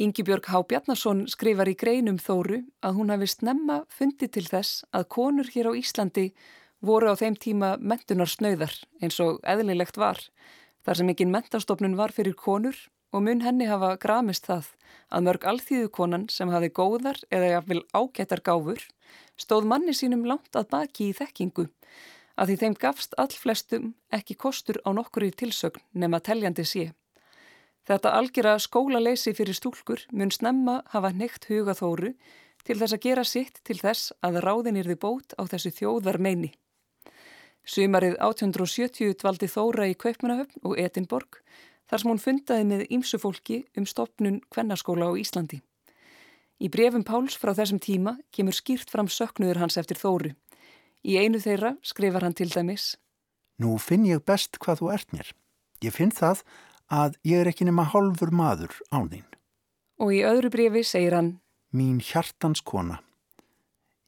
Yngibjörg 0.00 0.48
Há 0.48 0.62
Bjarnason 0.64 1.26
skrifar 1.28 1.68
í 1.68 1.76
greinum 1.76 2.16
Þóru 2.16 2.62
að 2.80 2.96
hún 2.96 3.12
hafi 3.12 3.28
snemma 3.28 3.82
fundið 3.92 4.32
til 4.38 4.46
þess 4.48 4.86
að 4.90 5.08
konur 5.12 5.50
hér 5.52 5.68
á 5.68 5.72
Íslandi 5.76 6.30
voru 6.80 7.12
á 7.12 7.14
þeim 7.14 7.36
tíma 7.36 7.74
mentunar 7.78 8.30
snauðar 8.30 8.72
eins 9.02 9.20
og 9.20 9.42
eðlilegt 9.44 10.00
var 10.00 10.18
þar 10.82 10.98
sem 10.98 11.12
ekki 11.12 11.28
mentastofnun 11.28 11.98
var 12.00 12.14
fyrir 12.16 12.34
konur 12.34 12.78
og 13.12 13.22
mun 13.26 13.44
henni 13.44 13.68
hafa 13.68 13.94
gramist 14.00 14.48
það 14.48 14.72
að 15.12 15.26
mörg 15.28 15.46
alþýðu 15.52 15.92
konan 15.92 16.26
sem 16.32 16.50
hafi 16.50 16.72
góðar 16.72 17.20
eða 17.30 17.52
jafnvel 17.58 17.82
ágættar 17.92 18.42
gáfur 18.48 18.82
stóð 19.36 19.68
manni 19.68 19.94
sínum 19.94 20.24
langt 20.26 20.56
að 20.56 20.70
baki 20.72 21.10
í 21.10 21.16
þekkingu 21.20 21.68
að 22.40 22.48
því 22.48 22.58
þeim 22.64 22.78
gafst 22.80 23.14
all 23.20 23.30
flestum 23.30 23.92
ekki 24.10 24.40
kostur 24.40 24.80
á 24.82 24.90
nokkur 24.96 25.28
í 25.28 25.32
tilsögn 25.36 25.84
nema 25.92 26.22
teljandi 26.24 26.64
sé. 26.64 26.90
Þetta 27.88 28.12
algjara 28.14 28.58
skólaleysi 28.62 29.32
fyrir 29.34 29.56
stúlkur 29.58 30.04
mun 30.14 30.30
snemma 30.30 30.82
hafa 30.92 31.10
neitt 31.16 31.48
hugaþóru 31.50 32.12
til 32.62 32.76
þess 32.78 32.94
að 32.94 33.02
gera 33.06 33.24
sitt 33.26 33.58
til 33.66 33.78
þess 33.80 34.12
að 34.22 34.38
ráðin 34.44 34.78
yrði 34.78 34.98
bót 35.02 35.34
á 35.34 35.42
þessu 35.50 35.72
þjóðar 35.74 36.20
meini. 36.22 36.52
Sumarið 37.66 38.16
1870 38.18 39.18
dvaldi 39.22 39.48
Þóra 39.50 39.88
í 39.90 39.98
Kaupmannahöfn 39.98 40.62
og 40.66 40.78
Edinborg 40.78 41.42
þar 41.90 42.02
sem 42.02 42.10
hún 42.10 42.22
fundaði 42.22 42.68
með 42.70 42.86
ímsu 42.94 43.18
fólki 43.22 43.62
um 43.78 43.86
stopnun 43.86 44.40
kvennarskóla 44.50 45.10
á 45.10 45.18
Íslandi. 45.18 45.60
Í 46.62 46.70
brefum 46.70 47.02
Páls 47.06 47.34
frá 47.38 47.50
þessum 47.58 47.82
tíma 47.82 48.16
kemur 48.34 48.54
skýrt 48.54 48.90
fram 48.90 49.10
söknuður 49.10 49.62
hans 49.62 49.78
eftir 49.78 49.98
Þóru. 49.98 50.34
Í 51.02 51.18
einu 51.18 51.42
þeirra 51.42 51.74
skrifar 51.82 52.22
hann 52.22 52.38
til 52.38 52.50
dæmis 52.50 52.94
Nú 53.58 53.76
finn 53.78 54.06
ég 54.06 54.22
best 54.26 54.58
hvað 54.62 54.80
þú 54.80 54.90
ert 54.94 55.12
mér. 55.14 55.28
Ég 55.82 55.94
finn 55.94 56.14
það 56.14 56.42
að 56.90 57.18
ég 57.28 57.42
er 57.42 57.52
ekki 57.52 57.68
nema 57.68 57.86
hálfur 57.92 58.32
maður 58.34 58.74
á 58.90 58.98
þín. 59.04 59.26
Og 60.02 60.14
í 60.16 60.24
öðru 60.26 60.50
brefi 60.50 60.82
segir 60.86 61.18
hann 61.18 61.36
Mín 61.72 62.02
hjartans 62.04 62.60
kona. 62.60 62.98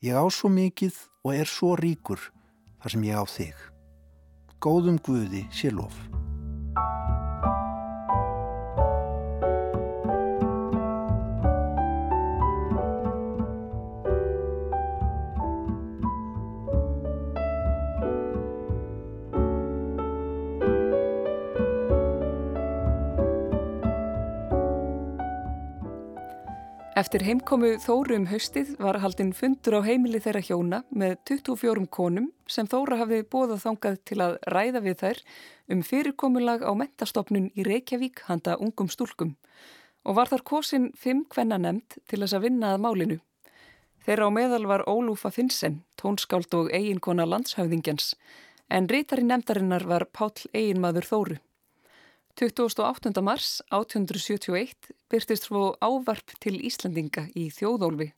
Ég 0.05 0.13
á 0.21 0.25
svo 0.29 0.51
mikið 0.53 0.99
og 1.25 1.33
er 1.33 1.49
svo 1.49 1.73
ríkur 1.81 2.21
þar 2.83 2.93
sem 2.93 3.07
ég 3.09 3.17
á 3.17 3.25
þig. 3.25 3.57
Góðum 4.61 5.01
Guði 5.01 5.47
sé 5.49 5.73
lof. 5.73 5.97
Eftir 27.05 27.21
heimkomu 27.21 27.75
Þóru 27.83 28.15
um 28.17 28.23
haustið 28.31 28.71
var 28.81 28.97
haldinn 29.03 29.35
fundur 29.37 29.75
á 29.77 29.81
heimili 29.85 30.23
þeirra 30.25 30.41
hjóna 30.47 30.79
með 30.89 31.19
24 31.29 31.83
konum 31.93 32.31
sem 32.49 32.65
Þóra 32.65 32.97
hafið 33.03 33.27
bóðað 33.29 33.61
þangað 33.67 33.99
til 34.09 34.19
að 34.25 34.39
ræða 34.55 34.81
við 34.87 34.97
þær 35.03 35.21
um 35.75 35.83
fyrirkomulag 35.85 36.65
á 36.65 36.73
mentastofnun 36.81 37.51
í 37.53 37.67
Reykjavík 37.69 38.25
handa 38.31 38.57
ungum 38.57 38.89
stúlkum 38.89 39.35
og 40.09 40.17
var 40.17 40.33
þar 40.33 40.47
kosin 40.49 40.89
fimm 40.97 41.27
kvenna 41.29 41.61
nefnd 41.61 41.99
til 42.09 42.23
þess 42.23 42.39
að 42.39 42.47
vinna 42.49 42.73
að 42.73 42.83
málinu. 42.87 43.21
Þeirra 44.09 44.31
á 44.33 44.37
meðal 44.41 44.65
var 44.73 44.89
Ólúfa 44.89 45.29
Finnsen, 45.29 45.83
tónskáld 46.01 46.57
og 46.57 46.73
eiginkona 46.73 47.29
landshöfðingjans 47.29 48.15
en 48.73 48.89
reytari 48.89 49.29
nefndarinnar 49.29 49.85
var 49.93 50.09
Páll 50.09 50.49
eiginmaður 50.57 51.13
Þóru. 51.13 51.43
28. 52.35 53.23
mars 53.23 53.63
1871 53.71 54.89
byrtist 55.11 55.45
svo 55.47 55.77
ávarp 55.79 56.33
til 56.43 56.57
Íslandinga 56.67 57.29
í 57.39 57.45
þjóðólfi 57.55 58.09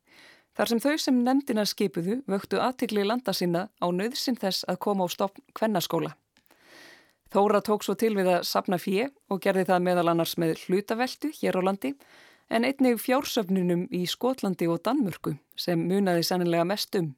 þar 0.57 0.71
sem 0.71 0.81
þau 0.81 0.95
sem 1.03 1.19
nefndina 1.25 1.67
skipuðu 1.69 2.23
vöktu 2.25 2.57
aðtikli 2.65 3.05
landa 3.05 3.35
sinna 3.37 3.67
á 3.77 3.87
nöðsinn 3.93 4.39
þess 4.41 4.65
að 4.73 4.81
koma 4.87 5.05
á 5.05 5.13
stopn 5.13 5.45
kvennaskóla. 5.53 6.15
Þóra 7.29 7.61
tók 7.61 7.85
svo 7.85 7.93
til 7.93 8.15
við 8.17 8.31
að 8.39 8.47
sapna 8.49 8.79
fjö 8.81 9.11
og 9.29 9.43
gerði 9.45 9.67
það 9.69 9.85
meðal 9.85 10.09
annars 10.15 10.37
með 10.41 10.63
hlutaveldu 10.65 11.35
hér 11.37 11.61
á 11.61 11.67
landi 11.69 11.93
en 12.49 12.65
einnig 12.65 13.03
fjársöfnunum 13.05 13.85
í 13.93 14.07
Skotlandi 14.09 14.71
og 14.73 14.81
Danmörku 14.81 15.35
sem 15.61 15.83
munaði 15.91 16.25
sannilega 16.25 16.65
mest 16.65 16.97
um. 16.97 17.13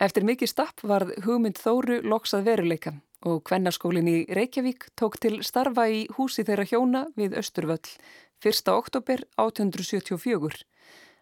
Eftir 0.00 0.24
mikið 0.24 0.48
stapp 0.48 0.80
varð 0.80 1.12
hugmynd 1.28 1.60
Þóru 1.60 2.00
loksað 2.08 2.48
veruleika 2.48 2.96
og 3.24 3.42
Kvennaskólin 3.48 4.08
í 4.10 4.16
Reykjavík 4.36 4.90
tók 4.98 5.16
til 5.22 5.40
starfa 5.46 5.86
í 5.88 6.06
húsi 6.16 6.44
þeirra 6.44 6.66
hjóna 6.68 7.06
við 7.16 7.38
Östurvöll 7.40 7.94
1. 8.44 8.68
oktober 8.74 9.22
1874 9.40 10.66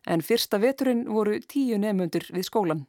en 0.06 0.24
fyrsta 0.24 0.58
veturinn 0.60 1.06
voru 1.08 1.38
tíu 1.40 1.78
nefnundur 1.80 2.26
við 2.34 2.48
skólan. 2.48 2.82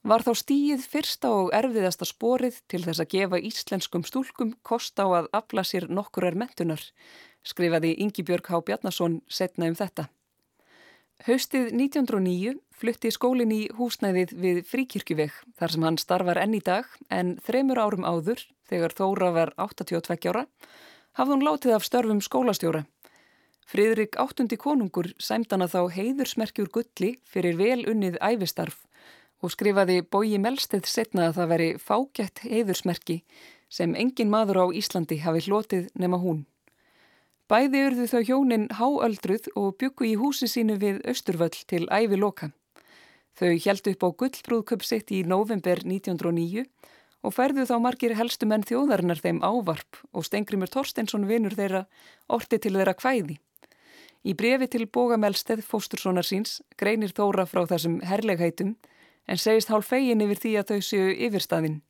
Var 0.00 0.24
þá 0.24 0.30
stíið 0.40 0.84
fyrsta 0.88 1.32
og 1.36 1.50
erfiðasta 1.52 2.06
sporið 2.08 2.62
til 2.72 2.80
þess 2.86 3.02
að 3.02 3.10
gefa 3.16 3.40
íslenskum 3.50 4.06
stúlkum 4.08 4.54
kost 4.64 4.96
á 4.96 5.04
að 5.04 5.28
afla 5.36 5.64
sér 5.66 5.90
nokkurar 5.92 6.38
mentunar, 6.38 6.80
skrifaði 7.44 7.92
Ingi 8.00 8.24
Björg 8.24 8.48
Há 8.48 8.62
Bjarnason 8.64 9.20
setna 9.28 9.68
um 9.68 9.76
þetta. 9.76 10.08
Haustið 11.20 11.74
1909 11.76 12.54
flutti 12.80 13.10
skólinn 13.12 13.50
í 13.52 13.64
húsnæðið 13.76 14.30
við 14.40 14.60
Fríkirkjuveg 14.64 15.34
þar 15.58 15.72
sem 15.74 15.82
hann 15.84 15.98
starfar 16.00 16.38
enn 16.40 16.54
í 16.56 16.60
dag 16.64 16.86
en 17.12 17.34
þremur 17.44 17.80
árum 17.82 18.06
áður, 18.08 18.40
þegar 18.64 18.94
Þóra 18.96 19.28
var 19.34 19.52
82 19.60 20.30
ára, 20.32 20.46
hafði 21.20 21.34
hún 21.34 21.44
látið 21.44 21.74
af 21.76 21.84
störfum 21.84 22.22
skólastjóra. 22.24 22.86
Fridrik 23.68 24.16
áttundi 24.16 24.56
konungur 24.56 25.10
sæmdana 25.20 25.68
þá 25.68 25.92
heiðursmerkjur 25.92 26.72
gulli 26.72 27.12
fyrir 27.28 27.60
vel 27.60 27.84
unnið 27.92 28.16
æfistarf 28.24 28.80
og 29.44 29.52
skrifaði 29.52 30.00
Bóji 30.00 30.40
Melsteð 30.40 30.88
setna 30.88 31.28
að 31.28 31.36
það 31.36 31.52
veri 31.52 31.68
fágætt 31.84 32.46
heiðursmerki 32.48 33.20
sem 33.68 33.92
engin 33.92 34.32
maður 34.32 34.64
á 34.64 34.66
Íslandi 34.72 35.20
hafi 35.20 35.44
hlotið 35.50 35.92
nema 36.00 36.16
hún. 36.24 36.46
Bæði 37.50 37.80
urðu 37.82 38.04
þau 38.06 38.20
hjónin 38.22 38.64
háöldruð 38.78 39.48
og 39.58 39.72
byggu 39.82 40.04
í 40.06 40.10
húsi 40.20 40.46
sínu 40.46 40.76
við 40.78 41.00
Östurvöll 41.10 41.64
til 41.66 41.88
ævi 41.90 42.14
loka. 42.14 42.52
Þau 43.34 43.58
held 43.64 43.90
upp 43.90 44.06
á 44.06 44.08
gullbrúðköpsitt 44.22 45.10
í 45.10 45.24
november 45.26 45.82
1909 45.82 46.62
og 47.26 47.34
færðu 47.34 47.66
þá 47.66 47.74
margir 47.82 48.14
helstu 48.14 48.46
menn 48.46 48.62
þjóðarinnar 48.62 49.18
þeim 49.24 49.42
ávarp 49.42 49.98
og 50.14 50.28
Stengrimur 50.30 50.70
Torstensson 50.70 51.26
vinur 51.26 51.58
þeirra 51.58 51.82
orti 52.30 52.62
til 52.62 52.76
þeirra 52.78 52.94
kvæði. 52.94 53.40
Í 54.22 54.38
brefi 54.38 54.70
til 54.70 54.86
Bógamelsteð 54.86 55.66
fósturssonar 55.66 56.30
síns 56.30 56.60
greinir 56.78 57.10
Þóra 57.10 57.50
frá 57.50 57.64
þessum 57.66 57.98
herlegheitum 58.06 58.76
en 59.26 59.42
segist 59.42 59.74
hálf 59.74 59.90
fegin 59.90 60.22
yfir 60.22 60.44
því 60.44 60.58
að 60.60 60.70
þau 60.70 60.80
séu 60.86 61.14
yfirstaðinn. 61.26 61.80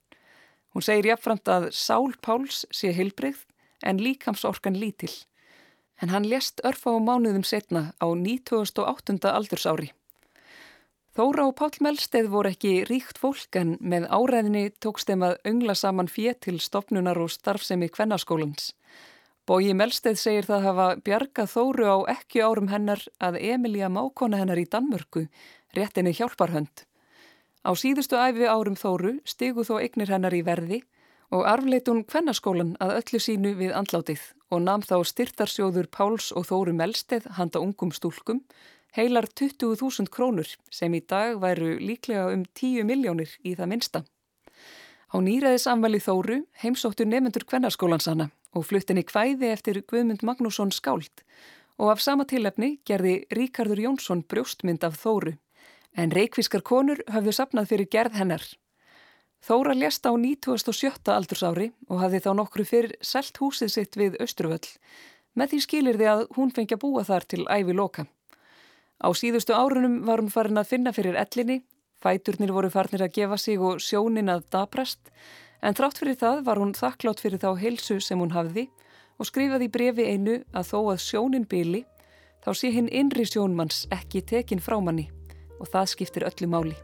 Hún 0.72 0.88
segir 0.88 1.12
jafnframt 1.12 1.52
að 1.52 1.72
Sál 1.76 2.14
Páls 2.24 2.64
sé 2.72 2.96
heilbreyð 2.96 3.44
en 3.84 4.00
líkamsorkan 4.00 4.80
lítill 4.80 5.18
en 6.00 6.12
hann 6.12 6.28
lést 6.28 6.60
örfa 6.64 6.92
á 6.92 6.98
mánuðum 6.98 7.44
setna 7.44 7.92
á 8.00 8.06
98. 8.08 9.20
aldursári. 9.28 9.92
Þóra 11.16 11.48
og 11.50 11.56
Pál 11.58 11.74
Melsteð 11.82 12.28
voru 12.32 12.52
ekki 12.54 12.84
ríkt 12.88 13.18
fólk 13.18 13.56
en 13.58 13.74
með 13.80 14.06
áræðinni 14.08 14.70
tókst 14.80 15.10
þeim 15.10 15.24
að 15.26 15.40
öngla 15.50 15.74
saman 15.74 16.08
fér 16.08 16.36
til 16.38 16.60
stopnunar 16.62 17.18
og 17.18 17.32
starfsemi 17.34 17.90
kvennaskólans. 17.90 18.70
Bóji 19.44 19.74
Melsteð 19.74 20.20
segir 20.20 20.46
það 20.46 20.66
hafa 20.68 20.86
bjargað 21.04 21.50
þóru 21.50 21.88
á 21.90 21.96
ekki 22.14 22.44
árum 22.46 22.70
hennar 22.70 23.02
að 23.18 23.40
Emilia 23.42 23.88
mákona 23.90 24.38
hennar 24.38 24.60
í 24.62 24.68
Danmörku 24.70 25.26
réttinni 25.74 26.14
hjálparhönd. 26.14 26.86
Á 27.66 27.70
síðustu 27.74 28.16
æfi 28.16 28.46
árum 28.46 28.78
þóru 28.78 29.18
stigu 29.26 29.66
þó 29.66 29.80
eignir 29.82 30.14
hennar 30.14 30.36
í 30.36 30.44
verði 30.46 30.80
og 31.30 31.46
arfleitun 31.46 32.02
kvennaskólan 32.04 32.74
að 32.82 32.96
öllu 32.98 33.20
sínu 33.22 33.54
við 33.58 33.74
andlátið 33.78 34.22
og 34.50 34.62
namn 34.66 34.86
þá 34.86 34.96
styrtarsjóður 35.06 35.88
Páls 35.94 36.30
og 36.34 36.48
Þóru 36.48 36.74
Melsteð 36.74 37.28
handa 37.38 37.62
ungum 37.62 37.92
stúlkum 37.94 38.42
heilar 38.96 39.28
20.000 39.30 40.10
krónur 40.10 40.48
sem 40.74 40.94
í 40.94 41.00
dag 41.06 41.38
væru 41.42 41.76
líklega 41.78 42.32
um 42.34 42.42
10 42.58 42.86
miljónir 42.88 43.36
í 43.46 43.54
það 43.54 43.70
minsta. 43.70 44.02
Á 45.10 45.16
nýraðis 45.22 45.68
afmæli 45.70 46.00
Þóru 46.02 46.40
heimsóttu 46.62 47.06
nefnendur 47.06 47.46
kvennarskólan 47.46 48.02
sanna 48.02 48.30
og 48.54 48.66
fluttinni 48.66 49.04
kvæði 49.06 49.52
eftir 49.54 49.82
Guðmund 49.86 50.24
Magnússon 50.26 50.74
skáld 50.74 51.22
og 51.78 51.92
af 51.94 52.02
sama 52.02 52.26
tilefni 52.26 52.80
gerði 52.86 53.24
Ríkardur 53.30 53.78
Jónsson 53.78 54.24
brjóstmynd 54.26 54.82
af 54.86 54.98
Þóru 54.98 55.36
en 55.94 56.14
reikvískar 56.14 56.62
konur 56.66 57.02
hafðu 57.10 57.34
sapnað 57.34 57.70
fyrir 57.70 57.90
gerð 57.90 58.18
hennar. 58.18 58.42
Þóra 59.40 59.72
lést 59.72 60.04
á 60.04 60.12
1907. 60.12 61.08
aldursári 61.08 61.70
og 61.88 62.02
hafði 62.02 62.20
þá 62.26 62.30
nokkru 62.36 62.64
fyrir 62.68 62.92
selt 63.00 63.38
húsið 63.40 63.72
sitt 63.72 63.96
við 63.96 64.18
Östruvöll 64.20 64.68
með 65.34 65.52
því 65.52 65.60
skilir 65.64 65.98
því 65.98 66.08
að 66.10 66.24
hún 66.36 66.50
fengi 66.54 66.76
að 66.76 66.82
búa 66.82 67.04
þar 67.06 67.26
til 67.30 67.44
ævi 67.48 67.76
loka. 67.76 68.04
Á 69.00 69.08
síðustu 69.16 69.54
árunum 69.56 70.02
var 70.04 70.20
hún 70.20 70.32
farin 70.32 70.60
að 70.60 70.72
finna 70.74 70.92
fyrir 70.92 71.16
ellinni, 71.16 71.62
fæturnir 72.02 72.52
voru 72.52 72.70
farnir 72.72 73.06
að 73.06 73.14
gefa 73.16 73.38
sig 73.38 73.62
og 73.62 73.80
sjónin 73.80 74.28
að 74.28 74.44
daprast, 74.52 75.00
en 75.62 75.76
þrátt 75.76 76.02
fyrir 76.02 76.20
það 76.20 76.44
var 76.44 76.60
hún 76.60 76.76
þakklátt 76.76 77.24
fyrir 77.24 77.40
þá 77.40 77.56
heilsu 77.62 78.00
sem 78.00 78.20
hún 78.20 78.36
hafði 78.36 78.68
og 79.20 79.28
skrifaði 79.28 79.68
í 79.68 79.72
brefi 79.72 80.08
einu 80.08 80.38
að 80.52 80.72
þó 80.72 80.78
að 80.92 81.02
sjónin 81.06 81.48
byli, 81.48 81.84
þá 82.44 82.52
sé 82.56 82.72
hinn 82.76 82.92
innri 82.92 83.28
sjónmanns 83.28 83.86
ekki 83.94 84.24
tekin 84.24 84.60
frá 84.64 84.80
manni 84.80 85.10
og 85.60 85.68
það 85.68 85.92
skiptir 85.94 86.28
öllu 86.28 86.48
máli. 86.48 86.76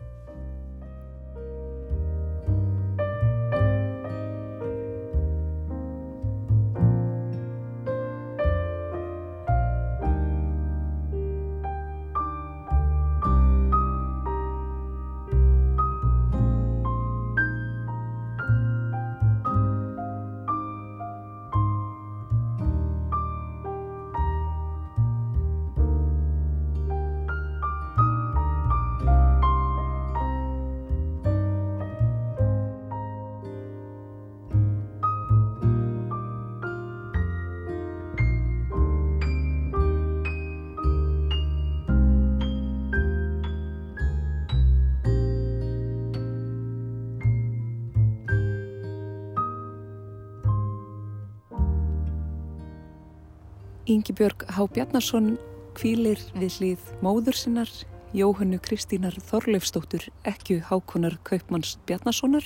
Ingi 53.96 54.12
Björg 54.12 54.42
Há 54.52 54.66
Bjarnarsson 54.68 55.38
kvílir 55.72 56.20
við 56.36 56.56
hlið 56.58 56.88
móður 57.00 57.36
sinnar, 57.38 57.70
Jóhannu 58.12 58.58
Kristínar 58.60 59.14
Þorleifstóttur, 59.24 60.02
ekki 60.28 60.58
Hákonar 60.68 61.14
Kaupmanns 61.24 61.78
Bjarnarssonar 61.88 62.44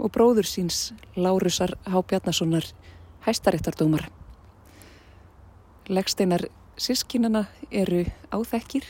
og 0.00 0.08
bróður 0.14 0.48
síns 0.48 0.94
Lárusar 1.20 1.74
Há 1.84 1.98
Bjarnarssonar, 2.00 2.64
hæstaréttardómar. 3.26 4.06
Legsteinar 5.92 6.46
sískinana 6.80 7.42
eru 7.68 8.06
áþekkir, 8.32 8.86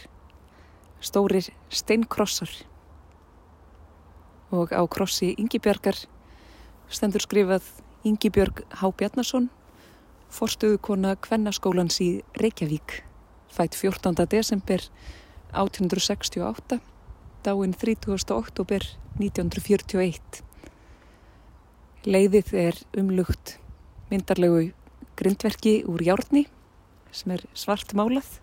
stórir 1.03 1.49
steinkrossar. 1.75 2.53
Og 4.55 4.71
á 4.71 4.83
krossi 4.87 5.33
Ingi 5.35 5.59
Björgar 5.59 5.99
stendur 6.87 7.27
skrifað 7.27 7.67
Ingi 8.07 8.31
Björg 8.31 8.63
Há 8.79 8.87
Bjarnarsson 8.95 9.51
forstuðukona 10.33 11.13
Kvennaskólans 11.21 11.99
í 12.01 12.09
Reykjavík, 12.41 13.03
fætt 13.53 13.77
14. 13.77 14.25
desember 14.33 14.81
1868, 15.53 16.79
dáinn 17.45 17.75
30. 17.77 18.33
oktober 18.33 18.87
1941. 19.21 20.41
Leiðið 22.09 22.53
er 22.65 22.81
umlugt 22.99 23.59
myndarlegu 24.11 24.71
grindverki 25.21 25.83
úr 25.87 26.03
járni 26.03 26.47
sem 27.13 27.37
er 27.37 27.45
svart 27.53 27.93
málað 27.95 28.39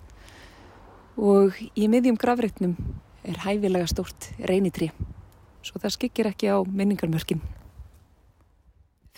og 1.17 1.57
í 1.73 1.89
miðjum 1.89 2.19
gravreitnum 2.21 2.77
er 3.25 3.41
hæfilega 3.43 3.89
stórt 3.89 4.29
reynitri 4.39 4.91
svo 5.65 5.81
það 5.81 5.95
skikir 5.95 6.29
ekki 6.29 6.53
á 6.53 6.57
minningarmörkin. 6.63 7.41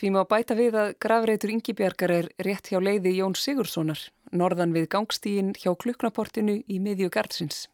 Því 0.02 0.10
má 0.16 0.24
bæta 0.26 0.56
við 0.58 0.74
að 0.82 0.96
gravreitur 1.04 1.52
Yngibjargar 1.54 2.12
er 2.16 2.28
rétt 2.42 2.72
hjá 2.72 2.80
leiði 2.82 3.12
Jón 3.20 3.36
Sigurssonar, 3.38 4.00
norðan 4.34 4.72
við 4.74 4.88
gangstígin 4.96 5.52
hjá 5.54 5.76
kluknaportinu 5.78 6.56
í 6.66 6.80
miðju 6.82 7.12
gardsins. 7.14 7.68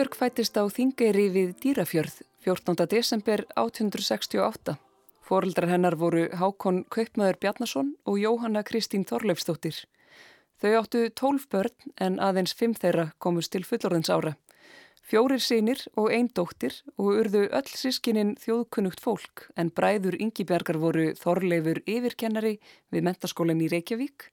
Ingibjörg 0.00 0.16
fættist 0.16 0.56
á 0.56 0.64
Þingeyri 0.64 1.26
við 1.28 1.48
Dýrafjörð 1.60 2.14
14. 2.40 2.86
desember 2.88 3.42
1868. 3.52 4.72
Fóreldrar 5.20 5.68
hennar 5.68 5.92
voru 6.00 6.22
Hákon 6.40 6.86
Kaupmaður 6.88 7.36
Bjarnason 7.42 7.90
og 8.08 8.16
Jóhanna 8.16 8.62
Kristín 8.64 9.02
Þorleifstóttir. 9.04 9.76
Þau 10.56 10.70
áttu 10.78 11.02
tólf 11.12 11.44
börn 11.52 11.92
en 12.00 12.16
aðeins 12.16 12.56
fimm 12.56 12.72
þeirra 12.72 13.10
komust 13.20 13.52
til 13.52 13.60
fullorðins 13.68 14.08
ára. 14.08 14.32
Fjórir 15.04 15.42
sínir 15.44 15.82
og 16.00 16.08
einn 16.16 16.30
dóttir 16.32 16.78
og 16.96 17.10
urðu 17.18 17.42
öll 17.50 17.68
sískininn 17.68 18.38
þjóðkunnugt 18.40 19.04
fólk 19.04 19.50
en 19.60 19.68
bræður 19.68 20.16
Ingibjargar 20.16 20.78
voru 20.80 21.10
Þorleifur 21.20 21.82
yfirkennari 21.84 22.54
við 22.88 23.04
mentaskólinn 23.04 23.60
í 23.60 23.68
Reykjavík, 23.68 24.30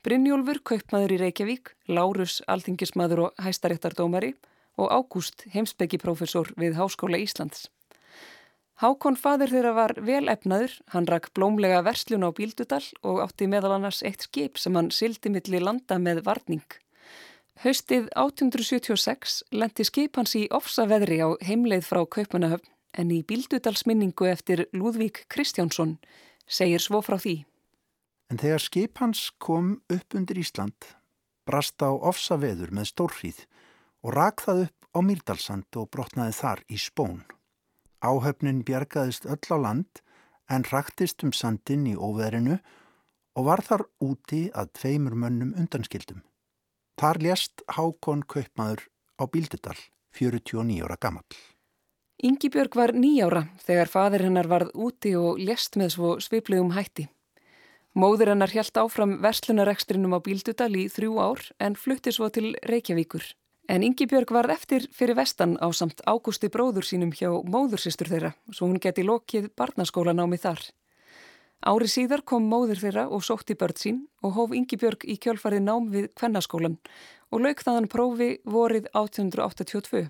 Brynjólfur 0.00 0.62
Kaupmaður 0.64 1.18
í 1.18 1.20
Reykjavík, 1.26 1.74
Lárus 1.92 2.40
Alþingismadur 2.48 3.26
og 3.26 3.44
Hæstaréttardómari 3.44 4.32
og 4.80 4.92
Ágúst 4.92 5.46
heimsbyggiprófessor 5.52 6.54
við 6.56 6.76
Háskóla 6.78 7.20
Íslands. 7.20 7.68
Hákon 8.82 9.14
fadur 9.14 9.52
þeirra 9.52 9.72
var 9.76 9.92
vel 10.02 10.26
efnaður, 10.32 10.72
hann 10.90 11.06
rakk 11.06 11.30
blómlega 11.36 11.84
verslun 11.86 12.24
á 12.26 12.34
Bíldudal 12.34 12.82
og 13.06 13.20
átti 13.22 13.46
meðal 13.46 13.76
annars 13.76 14.00
eitt 14.02 14.24
skip 14.26 14.58
sem 14.58 14.74
hann 14.74 14.90
sildi 14.90 15.30
millir 15.30 15.62
landa 15.62 16.00
með 16.02 16.24
varning. 16.26 16.64
Haustið 17.62 18.08
1876 18.18 19.42
lendi 19.54 19.86
skip 19.86 20.18
hans 20.18 20.34
í 20.34 20.48
ofsaveðri 20.50 21.20
á 21.22 21.28
heimleið 21.46 21.86
frá 21.86 22.02
Kaupanahöfn 22.02 22.72
en 22.98 23.12
í 23.14 23.20
Bíldudalsminningu 23.22 24.26
eftir 24.28 24.66
Lúðvík 24.74 25.26
Kristjánsson 25.30 25.98
segir 26.48 26.82
svo 26.82 27.04
frá 27.04 27.20
því. 27.20 27.44
En 28.32 28.40
þegar 28.40 28.64
skip 28.64 28.98
hans 28.98 29.28
kom 29.38 29.76
upp 29.92 30.16
undir 30.16 30.40
Ísland, 30.40 30.74
brast 31.46 31.78
á 31.84 31.92
ofsa 31.92 32.40
veður 32.40 32.72
með 32.74 32.90
stórhríð 32.90 33.44
og 34.02 34.14
rak 34.16 34.42
það 34.44 34.66
upp 34.66 34.88
á 34.92 34.98
Mýrdalsand 35.00 35.78
og 35.80 35.90
brotnaði 35.94 36.34
þar 36.36 36.62
í 36.68 36.78
spón. 36.80 37.22
Áhöfnin 38.02 38.64
bjargaðist 38.66 39.26
öll 39.30 39.46
á 39.54 39.56
land 39.56 40.02
en 40.50 40.66
raktist 40.68 41.22
um 41.24 41.32
sandin 41.32 41.86
í 41.86 41.94
óveðrinu 41.96 42.58
og 43.38 43.46
var 43.46 43.62
þar 43.64 43.86
úti 44.02 44.48
að 44.52 44.72
tveimur 44.78 45.14
mönnum 45.16 45.54
undanskildum. 45.56 46.20
Þar 47.00 47.22
lést 47.24 47.62
Hákon 47.72 48.26
Kaupmaður 48.28 48.84
á 49.16 49.24
Bíldudal, 49.30 49.78
49 50.18 50.82
ára 50.84 50.98
gammal. 51.00 51.24
Yngibjörg 52.22 52.76
var 52.78 52.92
nýjára 52.94 53.48
þegar 53.64 53.90
fadir 53.90 54.26
hennar 54.26 54.46
varð 54.50 54.74
úti 54.78 55.14
og 55.18 55.40
lést 55.40 55.78
með 55.80 55.94
svo 55.96 56.10
sviplegum 56.22 56.74
hætti. 56.76 57.08
Móður 57.98 58.32
hennar 58.32 58.52
hjælt 58.52 58.78
áfram 58.78 59.18
verslunarekstrinum 59.24 60.14
á 60.16 60.20
Bíldudal 60.22 60.70
í 60.76 60.86
þrjú 60.92 61.16
ár 61.20 61.42
en 61.58 61.74
flutti 61.76 62.12
svo 62.14 62.28
til 62.32 62.54
Reykjavíkur. 62.68 63.24
En 63.70 63.84
Yngibjörg 63.86 64.30
varð 64.34 64.56
eftir 64.56 64.86
fyrir 64.90 65.14
vestan 65.14 65.54
á 65.62 65.70
samt 65.70 66.02
ágústi 66.02 66.50
bróður 66.50 66.86
sínum 66.86 67.12
hjá 67.14 67.30
móðursistur 67.30 68.10
þeirra 68.10 68.32
svo 68.50 68.66
hún 68.66 68.80
geti 68.82 69.04
lokið 69.06 69.52
barnaskólanámi 69.56 70.38
þar. 70.42 70.62
Ári 71.62 71.86
síðar 71.86 72.24
kom 72.26 72.48
móður 72.50 72.80
þeirra 72.82 73.04
og 73.06 73.22
sótti 73.22 73.54
börn 73.54 73.78
sín 73.78 74.00
og 74.26 74.34
hóf 74.34 74.54
Yngibjörg 74.58 75.06
í 75.06 75.14
kjölfarið 75.22 75.62
nám 75.62 75.86
við 75.94 76.10
kvennaskólan 76.18 76.80
og 77.30 77.44
lauk 77.44 77.62
þaðan 77.62 77.86
prófi 77.92 78.30
vorið 78.42 78.90
1882. 78.98 80.08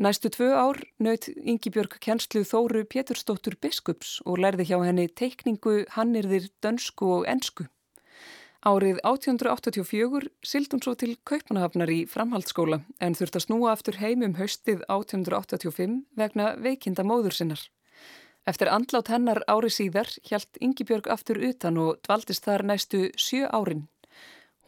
Næstu 0.00 0.28
tvö 0.32 0.52
ár 0.52 0.78
naut 1.00 1.30
Yngibjörg 1.32 1.96
kjenslu 2.04 2.44
Þóru 2.44 2.84
Pétursdóttur 2.84 3.56
Biskups 3.60 4.18
og 4.28 4.38
lærði 4.44 4.68
hjá 4.68 4.78
henni 4.84 5.08
teikningu, 5.08 5.86
hannirðir, 5.96 6.52
dönsku 6.60 7.08
og 7.18 7.28
ensku. 7.28 7.66
Árið 8.60 8.98
1884 9.08 10.26
sild 10.44 10.74
hún 10.74 10.82
svo 10.84 10.92
til 11.00 11.14
Kaupanahafnar 11.24 11.88
í 11.88 12.02
framhaldsskóla 12.04 12.82
en 13.00 13.14
þurft 13.16 13.38
að 13.38 13.44
snúa 13.46 13.70
aftur 13.72 13.96
heim 13.96 14.20
um 14.26 14.34
haustið 14.36 14.82
1885 14.84 15.94
vegna 16.20 16.50
veikinda 16.60 17.00
móður 17.00 17.38
sinnar. 17.38 17.62
Eftir 18.44 18.68
andlát 18.68 19.08
hennar 19.08 19.40
ári 19.48 19.70
síðar 19.72 20.12
hjælt 20.28 20.60
Yngibjörg 20.60 21.08
aftur 21.08 21.40
utan 21.40 21.80
og 21.80 22.02
dvaldist 22.04 22.44
þar 22.44 22.66
næstu 22.68 23.08
sjö 23.16 23.48
árin. 23.48 23.86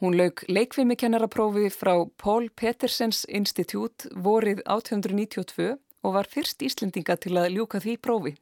Hún 0.01 0.17
lauk 0.17 0.41
leikvimikennaraprófi 0.49 1.69
frá 1.69 1.93
Paul 2.17 2.49
Petersens 2.49 3.27
Institute 3.29 4.09
vorið 4.17 4.65
1892 4.65 5.69
og 6.01 6.17
var 6.17 6.33
fyrst 6.33 6.65
Íslendinga 6.65 7.19
til 7.21 7.37
að 7.37 7.53
ljúka 7.59 7.85
því 7.85 8.01
prófi. 8.01 8.35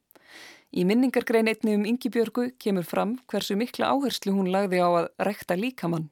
Í 0.70 0.85
minningargrein 0.87 1.48
einni 1.50 1.72
um 1.74 1.87
Yngibjörgu 1.88 2.52
kemur 2.62 2.87
fram 2.87 3.16
hversu 3.30 3.56
mikla 3.59 3.88
áherslu 3.90 4.37
hún 4.37 4.52
lagði 4.54 4.78
á 4.78 4.88
að 4.88 5.09
rekta 5.26 5.56
líkamann. 5.59 6.11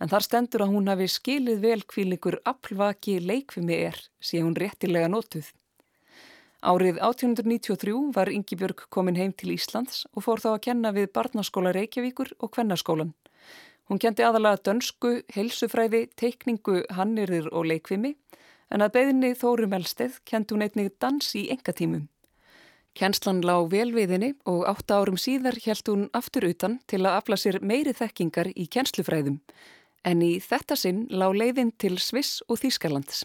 En 0.00 0.08
þar 0.08 0.24
stendur 0.24 0.64
að 0.64 0.72
hún 0.72 0.88
hafi 0.88 1.08
skilið 1.12 1.58
vel 1.60 1.82
kvílingur 1.84 2.38
aflvaki 2.48 3.18
leikvimi 3.20 3.76
er, 3.90 3.98
sé 4.16 4.40
hún 4.40 4.56
réttilega 4.56 5.10
notuð. 5.12 5.50
Árið 6.62 7.02
1893 7.02 8.14
var 8.16 8.30
Yngibjörg 8.32 8.86
komin 8.88 9.18
heim 9.20 9.34
til 9.36 9.52
Íslands 9.52 10.06
og 10.14 10.24
fór 10.24 10.40
þá 10.40 10.48
að 10.54 10.62
kenna 10.68 10.94
við 10.96 11.10
barnaskóla 11.12 11.74
Reykjavíkur 11.76 12.32
og 12.38 12.52
Kvennaskólan. 12.54 13.12
Hún 13.90 14.00
kendi 14.00 14.24
aðalega 14.24 14.62
dönsku, 14.70 15.18
heilsufræði, 15.34 16.06
teikningu, 16.16 16.86
hannirðir 16.96 17.50
og 17.52 17.68
leikvimi 17.68 18.14
en 18.72 18.80
að 18.80 18.94
beðinni 18.96 19.34
Þóru 19.36 19.68
Melsteð 19.68 20.22
kendi 20.24 20.56
hún 20.56 20.64
einnig 20.64 20.94
dans 21.02 21.34
í 21.36 21.48
engatímum. 21.52 22.08
Kjenslan 22.98 23.40
lág 23.40 23.70
vel 23.72 23.88
viðinni 23.94 24.34
og 24.48 24.66
átta 24.68 25.00
árum 25.00 25.16
síðar 25.16 25.56
held 25.64 25.88
hún 25.88 26.08
aftur 26.12 26.44
utan 26.50 26.78
til 26.90 27.00
að 27.06 27.16
afla 27.22 27.38
sér 27.40 27.62
meiri 27.64 27.94
þekkingar 27.96 28.52
í 28.52 28.66
kjenslufræðum 28.68 29.38
en 30.04 30.24
í 30.24 30.32
þetta 30.42 30.76
sinn 30.76 31.06
lág 31.08 31.36
leiðin 31.38 31.72
til 31.78 31.96
Sviss 32.02 32.42
og 32.48 32.60
Þýskalands. 32.60 33.22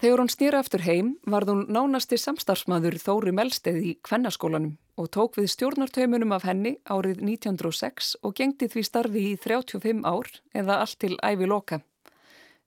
Þegar 0.00 0.22
hún 0.22 0.32
snýra 0.32 0.60
aftur 0.62 0.82
heim 0.86 1.12
varð 1.28 1.52
hún 1.52 1.62
nánasti 1.70 2.16
samstarfsmaður 2.18 2.96
Þóri 3.02 3.34
Melsteð 3.36 3.78
í 3.84 3.92
kvennaskólanum 4.06 4.78
og 5.00 5.10
tók 5.14 5.36
við 5.38 5.50
stjórnartaumunum 5.54 6.32
af 6.34 6.46
henni 6.48 6.76
árið 6.88 7.20
1906 7.26 8.14
og 8.24 8.34
gengdi 8.38 8.70
því 8.72 8.84
starfi 8.86 9.24
í 9.32 9.36
35 9.36 10.02
ár 10.08 10.30
eða 10.56 10.80
allt 10.82 10.98
til 11.04 11.18
æfi 11.20 11.50
loka. 11.50 11.82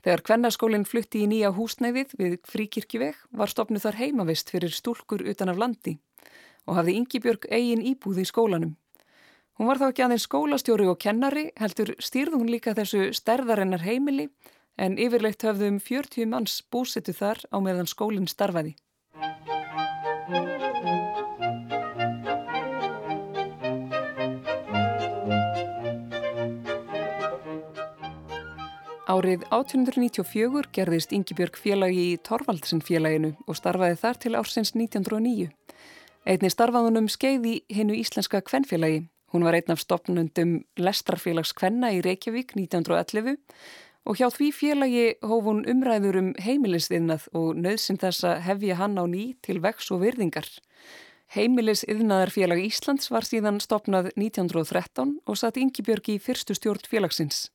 Þegar 0.03 0.23
kvennaskólinn 0.27 0.83
flutti 0.83 1.21
í 1.23 1.27
nýja 1.31 1.53
húsnæðið 1.55 2.15
við 2.19 2.33
fríkirkjuveg 2.49 3.19
var 3.39 3.51
stopnu 3.51 3.79
þar 3.79 3.99
heimavist 4.01 4.51
fyrir 4.51 4.73
stúlkur 4.75 5.23
utan 5.31 5.51
af 5.53 5.61
landi 5.61 5.95
og 6.67 6.75
hafði 6.77 6.97
Yngibjörg 6.99 7.47
eigin 7.51 7.83
íbúð 7.83 8.19
í 8.23 8.27
skólanum. 8.27 8.75
Hún 9.59 9.69
var 9.69 9.79
þá 9.79 9.87
ekki 9.89 10.03
aðeins 10.03 10.27
skólastjóri 10.27 10.87
og 10.89 10.99
kennari, 10.99 11.45
heldur 11.59 11.93
stýrðu 12.03 12.39
hún 12.41 12.51
líka 12.51 12.73
þessu 12.75 13.11
stærðarennar 13.15 13.83
heimili 13.85 14.29
en 14.81 14.97
yfirleitt 14.97 15.45
höfðum 15.45 15.79
40 15.79 16.27
manns 16.31 16.59
búsitu 16.73 17.13
þar 17.15 17.43
á 17.53 17.57
meðan 17.63 17.87
skólinn 17.87 18.27
starfaði. 18.27 18.75
Árið 29.13 29.43
1894 29.53 30.69
gerðist 30.73 31.11
Yngibjörg 31.13 31.57
félagi 31.59 32.03
í 32.13 32.19
Torvaldsen 32.25 32.79
félaginu 32.81 33.33
og 33.45 33.57
starfaði 33.59 33.97
þar 34.01 34.19
til 34.23 34.31
ársins 34.39 34.71
1909. 34.73 35.51
Einni 36.25 36.49
starfaðunum 36.49 37.09
skeiði 37.11 37.59
hinnu 37.69 37.93
íslenska 37.99 38.41
kvennfélagi. 38.47 39.03
Hún 39.29 39.45
var 39.45 39.59
einn 39.59 39.75
af 39.75 39.83
stopnundum 39.83 40.55
Lestrarfélags 40.79 41.53
kvenna 41.53 41.91
í 41.93 42.01
Reykjavík 42.01 42.55
1911 42.57 43.37
og 44.09 44.17
hjá 44.17 44.31
því 44.33 44.49
félagi 44.57 45.07
hóf 45.21 45.45
hún 45.45 45.61
umræður 45.69 46.21
um 46.23 46.33
heimilistiðnað 46.41 47.29
og 47.37 47.59
nöðsinn 47.59 48.01
þess 48.01 48.25
að 48.31 48.45
hefja 48.47 48.81
hann 48.81 48.97
á 48.97 49.05
ný 49.05 49.33
til 49.45 49.59
vex 49.61 49.93
og 49.93 50.01
virðingar. 50.07 50.47
Heimilisiðnaðarfélag 51.37 52.65
Íslands 52.65 53.13
var 53.13 53.29
síðan 53.29 53.61
stopnað 53.61 54.13
1913 54.15 55.19
og 55.27 55.37
satt 55.37 55.59
Yngibjörg 55.61 56.15
í 56.15 56.21
fyrstu 56.23 56.57
stjórn 56.57 56.89
félagsins. 56.89 57.51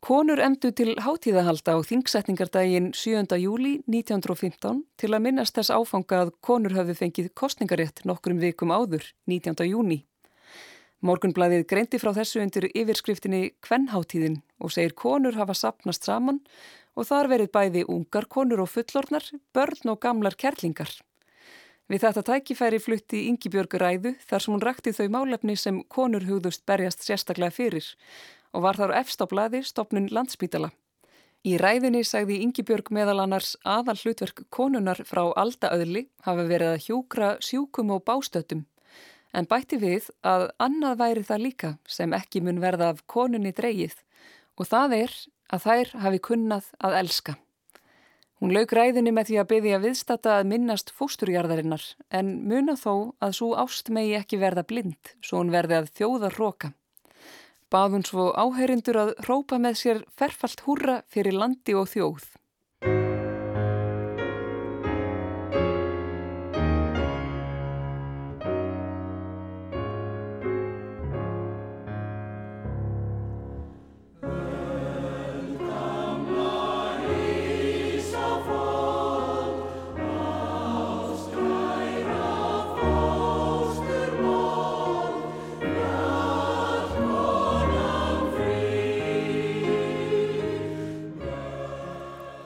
Konur 0.00 0.40
emdu 0.40 0.70
til 0.72 0.94
hátíðahalda 0.96 1.74
á 1.76 1.78
þingsetningardaginn 1.84 2.86
7. 2.96 3.36
júli 3.36 3.82
1915 3.84 4.78
til 4.96 5.10
að 5.12 5.20
minnast 5.26 5.58
þess 5.58 5.68
áfanga 5.76 6.22
að 6.24 6.30
konur 6.40 6.72
hafði 6.72 6.94
fengið 6.96 7.28
kostningarétt 7.36 8.00
nokkrum 8.08 8.40
vikum 8.40 8.72
áður 8.72 9.04
19. 9.28 9.60
júni. 9.68 9.98
Morgunblæðið 11.04 11.66
greindi 11.68 12.00
frá 12.00 12.14
þessu 12.16 12.40
undir 12.40 12.70
yfirskriftinni 12.72 13.42
Kvennháttíðin 13.60 14.40
og 14.56 14.72
segir 14.72 14.96
konur 14.96 15.36
hafa 15.36 15.58
sapnast 15.60 16.08
saman 16.08 16.40
og 16.96 17.04
þar 17.12 17.32
verið 17.36 17.52
bæði 17.52 17.84
ungar 17.84 18.24
konur 18.24 18.64
og 18.64 18.72
fullornar, 18.72 19.28
börn 19.52 19.92
og 19.92 20.00
gamlar 20.00 20.40
kerlingar. 20.40 20.96
Við 21.92 22.06
þetta 22.06 22.24
tækifæri 22.24 22.80
flutti 22.80 23.26
Yngibjörg 23.28 23.76
ræðu 23.76 24.16
þar 24.24 24.40
sem 24.40 24.56
hún 24.56 24.64
rakti 24.64 24.96
þau 24.96 25.08
málefni 25.12 25.60
sem 25.60 25.84
konur 25.92 26.24
hugðust 26.24 26.64
berjast 26.64 27.04
sérstaklega 27.04 27.52
fyrir 27.52 27.96
og 28.52 28.64
var 28.66 28.78
þar 28.80 28.96
efst 29.00 29.22
á 29.22 29.26
blæði 29.30 29.62
stopnun 29.66 30.10
landsmítala. 30.10 30.70
Í 31.40 31.56
ræðinni 31.56 32.02
sagði 32.04 32.42
Yngibjörg 32.44 32.90
meðal 32.92 33.22
annars 33.22 33.54
aðal 33.64 33.96
hlutverk 33.96 34.42
konunar 34.52 34.98
frá 35.08 35.22
aldaöðli 35.40 36.04
hafa 36.26 36.44
verið 36.44 36.74
að 36.74 36.82
hjúkra 36.84 37.30
sjúkum 37.40 37.94
og 37.94 38.04
bástöttum 38.04 38.66
en 39.32 39.46
bætti 39.48 39.78
við 39.80 40.10
að 40.26 40.48
annað 40.60 40.98
væri 41.00 41.22
það 41.26 41.44
líka 41.46 41.70
sem 41.88 42.12
ekki 42.16 42.42
mun 42.44 42.60
verða 42.62 42.90
af 42.94 43.04
konunni 43.06 43.52
dreyið 43.56 43.94
og 44.58 44.68
það 44.68 44.96
er 44.98 45.14
að 45.50 45.64
þær 45.66 45.92
hafi 46.04 46.20
kunnað 46.28 46.68
að 46.78 46.96
elska. 47.00 47.36
Hún 48.40 48.54
lauk 48.56 48.72
ræðinni 48.72 49.12
með 49.12 49.30
því 49.30 49.38
að 49.40 49.48
byggja 49.50 49.78
viðstata 49.82 50.34
að 50.38 50.50
minnast 50.52 50.92
fósturjarðarinnar 50.96 51.82
en 52.16 52.30
muna 52.48 52.76
þó 52.80 53.12
að 53.20 53.34
svo 53.36 53.50
ást 53.60 53.90
megi 53.92 54.14
ekki 54.16 54.40
verða 54.40 54.64
blind 54.64 55.14
svo 55.20 55.42
hún 55.42 55.52
verði 55.52 55.76
að 55.76 55.90
þjóða 55.98 56.32
róka. 56.36 56.72
Bað 57.70 57.92
hún 57.94 58.02
svo 58.02 58.30
áherindur 58.34 58.96
að 58.98 59.10
rópa 59.28 59.60
með 59.62 59.76
sér 59.78 59.98
ferfalt 60.18 60.64
húra 60.66 60.96
fyrir 61.06 61.36
landi 61.38 61.76
og 61.78 61.86
þjóð. 61.92 62.24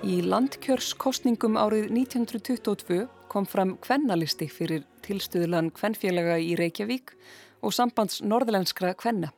Landkjörskostningum 0.04 1.54
árið 1.56 1.86
1922 1.88 3.06
kom 3.32 3.46
fram 3.48 3.70
kvennalisti 3.80 4.50
fyrir 4.52 4.82
tilstuðlan 5.06 5.70
kvennfélaga 5.72 6.34
í 6.42 6.52
Reykjavík 6.60 7.14
og 7.64 7.72
sambands 7.72 8.20
norðlenskra 8.20 8.92
kvenna. 9.00 9.30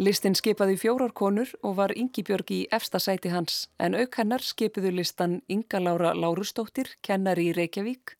Listin 0.00 0.34
skipaði 0.38 0.78
fjórar 0.80 1.12
konur 1.12 1.52
og 1.62 1.76
var 1.76 1.92
Ingi 1.92 2.24
Björg 2.24 2.52
í 2.54 2.60
efsta 2.72 2.98
sæti 2.98 3.30
hans 3.34 3.66
en 3.78 3.94
auk 3.98 4.16
hennar 4.16 4.42
skipiðu 4.42 4.94
listan 4.96 5.42
Inga 5.52 5.82
Laura 5.82 6.14
Lárusdóttir, 6.16 6.94
kennari 7.02 7.50
í 7.50 7.56
Reykjavík, 7.56 8.16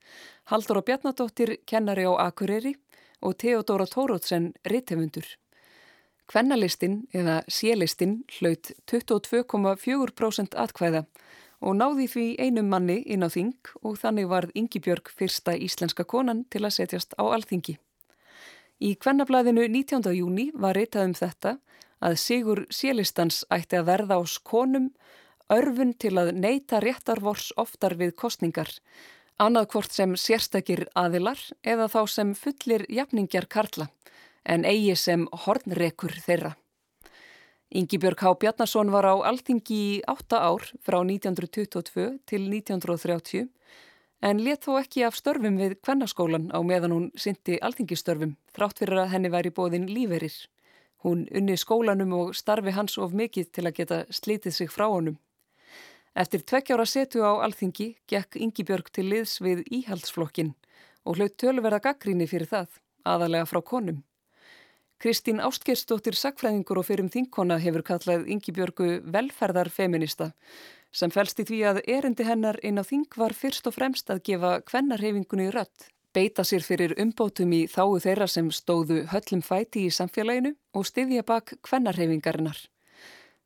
Haldur 0.52 0.82
og 0.82 0.88
Bjarnadóttir, 0.90 1.56
kennari 1.66 2.04
á 2.04 2.12
Akureyri 2.28 2.74
og 3.22 3.38
Theodora 3.40 3.88
Tórótsen, 3.88 4.52
rittefundur. 4.68 5.24
Kvennalistin 6.28 7.06
eða 7.12 7.40
sélistin 7.48 8.22
hlaut 8.38 8.70
22,4% 8.90 10.56
atkvæða 10.56 11.04
og 11.64 11.78
náði 11.80 12.06
því 12.12 12.26
einum 12.44 12.68
manni 12.68 13.00
inn 13.08 13.24
á 13.24 13.28
þing 13.32 13.56
og 13.82 13.96
þannig 14.02 14.28
varð 14.28 14.52
Ingi 14.54 14.82
Björg 14.84 15.08
fyrsta 15.08 15.56
íslenska 15.56 16.04
konan 16.04 16.44
til 16.52 16.64
að 16.64 16.76
setjast 16.76 17.16
á 17.16 17.24
alþingi. 17.24 17.78
Í 18.84 18.94
kvennablaðinu 19.00 19.64
19. 19.70 20.10
júni 20.12 20.50
var 20.52 20.76
ritað 20.76 21.08
um 21.08 21.14
þetta 21.16 21.56
að 22.04 22.16
Sigur 22.20 22.64
Sélistans 22.68 23.44
ætti 23.54 23.78
að 23.78 23.88
verða 23.88 24.18
ás 24.20 24.36
konum 24.38 24.90
örfun 25.52 25.94
til 25.96 26.16
að 26.20 26.34
neyta 26.36 26.80
réttarvors 26.84 27.52
oftar 27.60 27.96
við 28.00 28.14
kostningar, 28.20 28.70
annað 29.38 29.70
hvort 29.72 29.92
sem 29.92 30.16
sérstakir 30.16 30.86
aðilar 30.94 31.40
eða 31.62 31.88
þá 31.92 32.00
sem 32.10 32.34
fullir 32.34 32.84
jafningjar 32.88 33.48
karla, 33.48 33.88
en 34.44 34.64
eigi 34.68 34.96
sem 34.96 35.26
hornrekur 35.46 36.12
þeirra. 36.26 36.54
Yngibjörg 37.74 38.20
H. 38.22 38.30
Bjarnason 38.38 38.90
var 38.94 39.02
á 39.02 39.14
alþingi 39.26 39.74
í 39.74 39.94
8 40.06 40.38
ár 40.38 40.62
frá 40.86 41.00
1922 41.02 42.04
til 42.22 42.44
1930 42.46 43.48
en 44.22 44.42
let 44.46 44.62
þó 44.62 44.76
ekki 44.78 45.02
af 45.02 45.18
störfum 45.18 45.58
við 45.58 45.74
kvennaskólan 45.82 46.52
á 46.54 46.62
meðan 46.62 46.94
hún 46.94 47.08
syndi 47.18 47.58
alþingistörfum 47.58 48.36
þrátt 48.54 48.78
fyrir 48.78 49.02
að 49.02 49.10
henni 49.16 49.32
væri 49.34 49.50
bóðin 49.58 49.90
líferir. 49.90 50.36
Hún 51.02 51.26
unni 51.34 51.58
skólanum 51.58 52.14
og 52.20 52.32
starfi 52.38 52.76
hans 52.78 52.94
of 52.94 53.10
mikið 53.10 53.50
til 53.50 53.66
að 53.66 53.76
geta 53.80 54.00
slítið 54.06 54.54
sig 54.54 54.70
frá 54.70 54.86
honum. 54.86 55.18
Eftir 56.14 56.46
tvekkjára 56.46 56.86
setu 56.86 57.26
á 57.26 57.42
alþingi 57.42 57.96
gekk 58.06 58.38
Yngibjörg 58.38 58.94
til 58.94 59.10
liðs 59.10 59.40
við 59.42 59.66
íhaldsflokkin 59.66 60.54
og 61.02 61.18
hlaut 61.18 61.34
tölverða 61.42 61.82
gaggríni 61.90 62.30
fyrir 62.30 62.46
það, 62.46 62.70
aðalega 63.02 63.50
frá 63.50 63.66
konum. 63.66 64.04
Kristín 65.02 65.40
Ástgerstóttir 65.44 66.16
Sakfræðingur 66.16 66.80
og 66.80 66.88
fyrir 66.88 67.04
um 67.04 67.10
þinkona 67.12 67.58
hefur 67.62 67.84
kallað 67.86 68.28
Yngibjörgu 68.30 69.00
velferðarfeminista 69.04 70.32
sem 70.94 71.10
fælst 71.10 71.40
í 71.42 71.48
því 71.48 71.58
að 71.70 71.82
erindi 71.90 72.24
hennar 72.28 72.60
inn 72.62 72.78
á 72.78 72.84
þing 72.86 73.18
var 73.18 73.34
fyrst 73.34 73.66
og 73.66 73.74
fremst 73.74 74.12
að 74.14 74.22
gefa 74.30 74.60
kvennarhefingunni 74.68 75.50
rött 75.50 75.90
beita 76.14 76.44
sér 76.46 76.62
fyrir 76.62 76.94
umbótum 77.02 77.52
í 77.56 77.64
þáu 77.70 77.98
þeirra 78.02 78.28
sem 78.30 78.50
stóðu 78.54 79.02
höllum 79.10 79.42
fæti 79.42 79.88
í 79.88 79.94
samfélaginu 79.94 80.54
og 80.78 80.86
styðja 80.86 81.24
bak 81.26 81.56
kvennarhefingarinnar. 81.66 82.60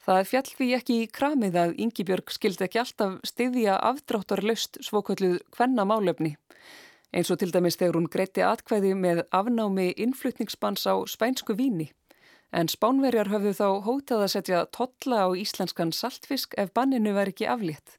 Það 0.05 0.29
fjall 0.31 0.51
því 0.59 0.69
ekki 0.77 0.99
í 1.03 1.09
kramið 1.19 1.57
að 1.63 1.73
Yngibjörg 1.85 2.33
skildi 2.33 2.65
ekki 2.65 2.81
alltaf 2.83 3.17
styðja 3.29 3.77
afdráttarlaust 3.91 4.81
svokvölduð 4.85 5.41
kvennamálefni. 5.57 6.37
Eins 7.13 7.31
og 7.33 7.39
til 7.41 7.53
dæmis 7.55 7.79
þegar 7.81 7.97
hún 7.97 8.11
greiti 8.13 8.43
atkvæði 8.45 8.93
með 8.95 9.23
afnámi 9.33 9.93
innflutningsbans 9.97 10.85
á 10.85 10.95
spænsku 11.09 11.57
víni. 11.57 11.89
En 12.53 12.69
spánverjar 12.69 13.31
höfðu 13.33 13.53
þá 13.57 13.69
hótað 13.85 14.25
að 14.25 14.33
setja 14.35 14.67
totla 14.73 15.25
á 15.25 15.29
íslenskan 15.37 15.93
saltfisk 15.93 16.57
ef 16.61 16.73
banninu 16.77 17.15
var 17.17 17.29
ekki 17.33 17.49
aflétt. 17.49 17.97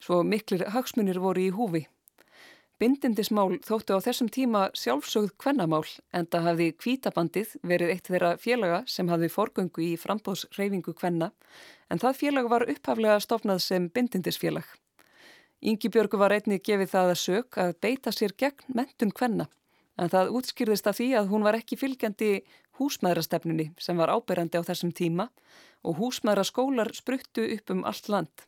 Svo 0.00 0.22
miklir 0.24 0.66
hagsmunir 0.72 1.20
voru 1.20 1.48
í 1.48 1.54
húfi. 1.56 1.86
Bindindismál 2.80 3.58
þóttu 3.60 3.96
á 3.96 4.00
þessum 4.00 4.30
tíma 4.32 4.60
sjálfsögð 4.72 5.34
kvennamál 5.40 5.84
en 6.16 6.28
það 6.32 6.46
hafði 6.48 6.68
kvítabandið 6.80 7.56
verið 7.60 7.92
eitt 7.92 8.08
þeirra 8.08 8.30
félaga 8.40 8.78
sem 8.88 9.08
hafði 9.12 9.28
forgöngu 9.34 9.84
í 9.84 9.90
frambóðsreyfingu 10.00 10.94
kvenna 10.96 11.28
en 11.92 12.00
það 12.00 12.16
félag 12.22 12.48
var 12.48 12.64
upphaflega 12.72 13.20
stofnað 13.20 13.60
sem 13.66 13.90
bindindisfélag. 13.92 14.64
Yngibjörgu 15.60 16.16
var 16.20 16.32
einnig 16.32 16.62
gefið 16.64 16.92
það 16.94 17.10
að 17.12 17.18
sög 17.20 17.58
að 17.60 17.74
beita 17.84 18.12
sér 18.14 18.32
gegn 18.38 18.76
mentun 18.76 19.12
kvenna 19.12 19.50
en 20.00 20.08
það 20.08 20.32
útskýrðist 20.38 20.88
af 20.88 20.96
því 20.96 21.08
að 21.20 21.32
hún 21.32 21.44
var 21.44 21.58
ekki 21.58 21.76
fylgjandi 21.76 22.30
húsmaðrastefnunni 22.80 23.70
sem 23.80 23.98
var 24.00 24.12
áberandi 24.14 24.60
á 24.60 24.64
þessum 24.64 24.92
tíma 24.96 25.28
og 25.84 25.98
húsmaðraskólar 26.00 26.92
spruttu 26.96 27.44
upp 27.56 27.74
um 27.74 27.84
allt 27.88 28.08
land. 28.08 28.46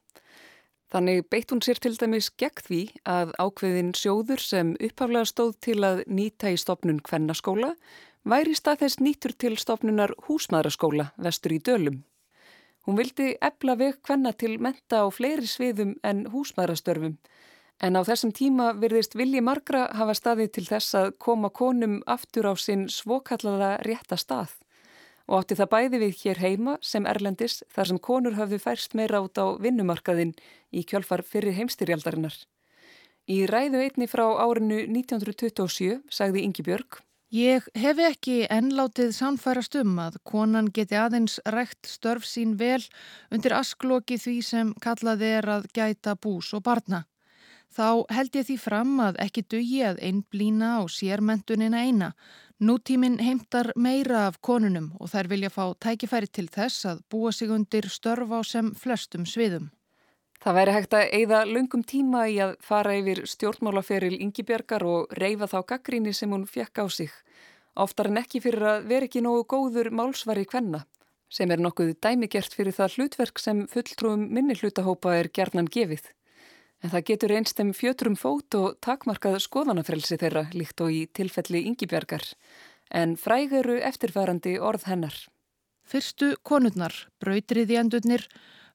Þannig 0.93 1.27
beitt 1.33 1.53
hún 1.53 1.63
sér 1.65 1.81
til 1.81 1.95
dæmis 1.97 2.29
gegn 2.37 2.65
því 2.67 2.81
að 3.09 3.33
ákveðin 3.41 3.93
sjóður 3.97 4.41
sem 4.45 4.75
upphaflega 4.77 5.29
stóð 5.29 5.55
til 5.65 5.79
að 5.89 6.03
nýta 6.09 6.53
í 6.53 6.59
stopnun 6.61 7.01
kvennaskóla 7.05 7.73
væri 8.29 8.57
stað 8.57 8.85
þess 8.85 9.01
nýtur 9.01 9.37
til 9.37 9.55
stopnunar 9.61 10.13
húsmaðraskóla 10.29 11.11
vestur 11.17 11.57
í 11.57 11.63
dölum. 11.65 12.03
Hún 12.87 12.99
vildi 12.99 13.37
ebla 13.41 13.77
veg 13.79 14.01
kvenna 14.03 14.33
til 14.35 14.57
menta 14.59 15.05
á 15.05 15.07
fleiri 15.15 15.47
sviðum 15.47 15.95
en 16.03 16.27
húsmaðrastörfum 16.33 17.19
en 17.83 17.99
á 17.99 18.01
þessum 18.07 18.33
tíma 18.35 18.73
virðist 18.79 19.17
vilji 19.19 19.43
margra 19.43 19.89
hafa 19.99 20.15
staðið 20.15 20.51
til 20.57 20.67
þess 20.69 20.97
að 20.99 21.09
koma 21.23 21.51
konum 21.51 22.01
aftur 22.07 22.47
á 22.47 22.55
sinn 22.55 22.87
svokallaða 22.91 23.75
rétta 23.87 24.19
stað 24.21 24.55
og 25.27 25.41
átti 25.41 25.59
það 25.59 25.71
bæði 25.75 26.01
við 26.03 26.17
hér 26.23 26.41
heima 26.43 26.77
sem 26.83 27.07
Erlendis 27.07 27.61
þar 27.75 27.91
sem 27.91 28.01
konur 28.09 28.39
hafðu 28.39 28.59
færst 28.63 28.95
meira 28.99 29.23
át 29.23 29.39
á 29.39 29.47
vinnumarkaðin 29.63 30.35
í 30.75 30.83
kjálfar 30.87 31.23
fyrir 31.27 31.55
heimstyrjaldarinnar. 31.59 32.35
Í 33.31 33.47
ræðu 33.47 33.85
einni 33.85 34.09
frá 34.11 34.27
árinu 34.43 34.83
1927 34.83 36.03
sagði 36.11 36.43
Ingi 36.43 36.67
Björg 36.67 36.99
Ég 37.33 37.65
hef 37.81 37.97
ekki 37.97 38.43
ennlátið 38.53 39.15
samfærast 39.17 39.79
um 39.81 39.95
að 40.03 40.19
konan 40.29 40.67
geti 40.69 40.99
aðeins 41.01 41.39
rægt 41.55 41.89
störf 41.89 42.27
sín 42.29 42.59
vel 42.61 42.83
undir 43.33 43.55
askloki 43.57 44.19
því 44.21 44.35
sem 44.45 44.75
kallað 44.85 45.25
er 45.31 45.49
að 45.49 45.71
gæta 45.73 46.13
bús 46.15 46.53
og 46.53 46.67
barna. 46.69 47.07
Þá 47.73 48.05
held 48.13 48.37
ég 48.37 48.49
því 48.51 48.59
fram 48.61 49.01
að 49.01 49.23
ekki 49.25 49.47
dugi 49.49 49.81
að 49.89 50.03
einblýna 50.05 50.77
á 50.77 50.81
sérmentunina 50.93 51.87
eina 51.89 52.13
Nútíminn 52.63 53.17
heimtar 53.19 53.73
meira 53.75 54.27
af 54.29 54.37
konunum 54.39 54.93
og 55.03 55.09
þær 55.11 55.27
vilja 55.33 55.49
fá 55.51 55.65
tækifæri 55.83 56.29
til 56.31 56.45
þess 56.47 56.85
að 56.87 57.01
búa 57.11 57.33
sig 57.35 57.51
undir 57.51 57.89
störf 57.91 58.31
á 58.31 58.39
sem 58.47 58.69
flestum 58.79 59.25
sviðum. 59.27 59.73
Það 60.43 60.57
væri 60.59 60.73
hægt 60.75 60.95
að 60.99 61.13
eigða 61.17 61.41
lungum 61.47 61.83
tíma 61.87 62.25
í 62.27 62.39
að 62.43 62.57
fara 62.67 62.97
yfir 62.99 63.21
stjórnmálaferil 63.31 64.17
Yngibjörgar 64.25 64.83
og 64.83 65.13
reyfa 65.15 65.47
þá 65.53 65.59
gaggríni 65.75 66.15
sem 66.15 66.33
hún 66.35 66.49
fjekk 66.51 66.83
á 66.83 66.87
sig. 66.91 67.13
Oftar 67.79 68.11
en 68.11 68.19
ekki 68.19 68.43
fyrir 68.43 68.67
að 68.67 68.89
vera 68.91 69.07
ekki 69.07 69.23
nógu 69.23 69.45
góður 69.55 69.93
málsvari 69.95 70.43
kvenna, 70.45 70.83
sem 71.31 71.51
er 71.51 71.63
nokkuð 71.63 71.95
dæmigert 72.03 72.57
fyrir 72.59 72.75
það 72.75 72.99
hlutverk 72.99 73.39
sem 73.39 73.63
fulltrúum 73.71 74.27
minni 74.35 74.59
hlutahópa 74.59 75.15
er 75.21 75.31
gerðnan 75.31 75.71
gefið 75.71 76.11
en 76.83 76.91
það 76.91 77.05
getur 77.11 77.35
einstem 77.37 77.71
fjötrum 77.77 78.17
fót 78.19 78.57
og 78.59 78.79
takmarkað 78.83 79.39
skoðanafrelsi 79.45 80.19
þeirra 80.19 80.49
líkt 80.55 80.83
og 80.83 80.91
í 80.91 81.05
tilfelli 81.15 81.63
yngibjargar, 81.71 82.25
en 82.91 83.15
fræguru 83.17 83.79
eftirfærandi 83.87 84.57
orð 84.59 84.89
hennar. 84.91 85.15
Fyrstu 85.87 86.35
konurnar, 86.47 86.95
brautriðjandurnir, 87.23 88.27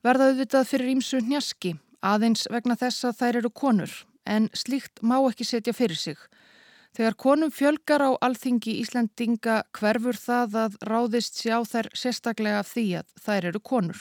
verða 0.05 0.31
auðvitað 0.31 0.67
fyrir 0.71 0.91
ímsu 0.95 1.21
njaski, 1.23 1.75
aðeins 2.01 2.47
vegna 2.51 2.77
þess 2.79 3.07
að 3.07 3.17
þær 3.21 3.39
eru 3.41 3.51
konur, 3.51 3.93
en 4.25 4.49
slíkt 4.53 5.01
má 5.01 5.17
ekki 5.19 5.47
setja 5.47 5.73
fyrir 5.73 5.99
sig. 5.99 6.19
Þegar 6.97 7.17
konum 7.21 7.51
fjölgar 7.53 8.01
á 8.01 8.11
alþingi 8.25 8.79
Íslandinga 8.81 9.63
hverfur 9.77 10.17
það 10.17 10.55
að 10.63 10.77
ráðist 10.89 11.41
sjá 11.43 11.59
þær 11.61 11.91
sérstaklega 11.93 12.63
af 12.63 12.71
því 12.73 12.85
að 13.01 13.11
þær 13.21 13.49
eru 13.51 13.61
konur. 13.61 13.99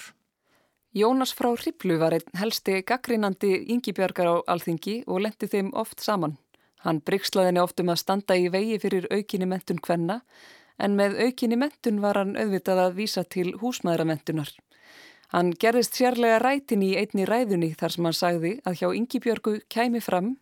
Jónas 0.96 1.34
frá 1.36 1.50
Hriblu 1.52 1.98
var 2.00 2.14
einn 2.16 2.38
helsti 2.40 2.78
gaggrínandi 2.88 3.50
yngibjörgar 3.74 4.30
á 4.32 4.34
alþingi 4.54 5.02
og 5.04 5.26
lendi 5.26 5.48
þeim 5.52 5.74
oft 5.76 6.00
saman. 6.00 6.38
Hann 6.86 7.02
bryggslaði 7.04 7.50
henni 7.50 7.60
oft 7.60 7.82
um 7.82 7.92
að 7.92 8.00
standa 8.00 8.36
í 8.38 8.46
vegi 8.54 8.78
fyrir 8.80 9.08
aukinni 9.12 9.48
mentun 9.50 9.82
kvenna 9.82 10.22
en 10.80 10.96
með 10.96 11.18
aukinni 11.26 11.58
mentun 11.60 12.00
var 12.00 12.16
hann 12.22 12.32
auðvitað 12.40 12.80
að 12.86 12.96
vísa 13.02 13.26
til 13.28 13.50
húsmaðuramentunar. 13.60 14.48
Hann 15.34 15.52
gerðist 15.58 15.98
sérlega 15.98 16.38
rætin 16.42 16.84
í 16.86 16.94
einni 16.96 17.26
ræðunni 17.26 17.74
þar 17.78 17.94
sem 17.94 18.08
hann 18.08 18.16
sagði 18.16 18.52
að 18.64 18.80
hjá 18.80 18.88
yngibjörgu 18.94 19.58
kæmi 19.72 20.02
fram 20.04 20.36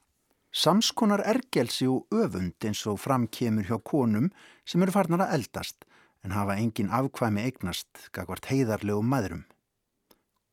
Samskonar 0.54 1.24
ergelsi 1.26 1.88
og 1.90 2.06
öfund 2.14 2.62
eins 2.62 2.84
og 2.86 3.00
fram 3.02 3.24
kemur 3.26 3.66
hjá 3.66 3.74
konum 3.82 4.28
sem 4.62 4.84
eru 4.84 4.92
farnar 4.94 5.24
að 5.24 5.32
eldast 5.40 5.82
en 6.22 6.34
hafa 6.36 6.54
engin 6.62 6.92
afkvæmi 6.94 7.42
eignast 7.42 8.04
gagvart 8.14 8.46
heiðarlegu 8.46 9.02
maðurum. 9.02 9.40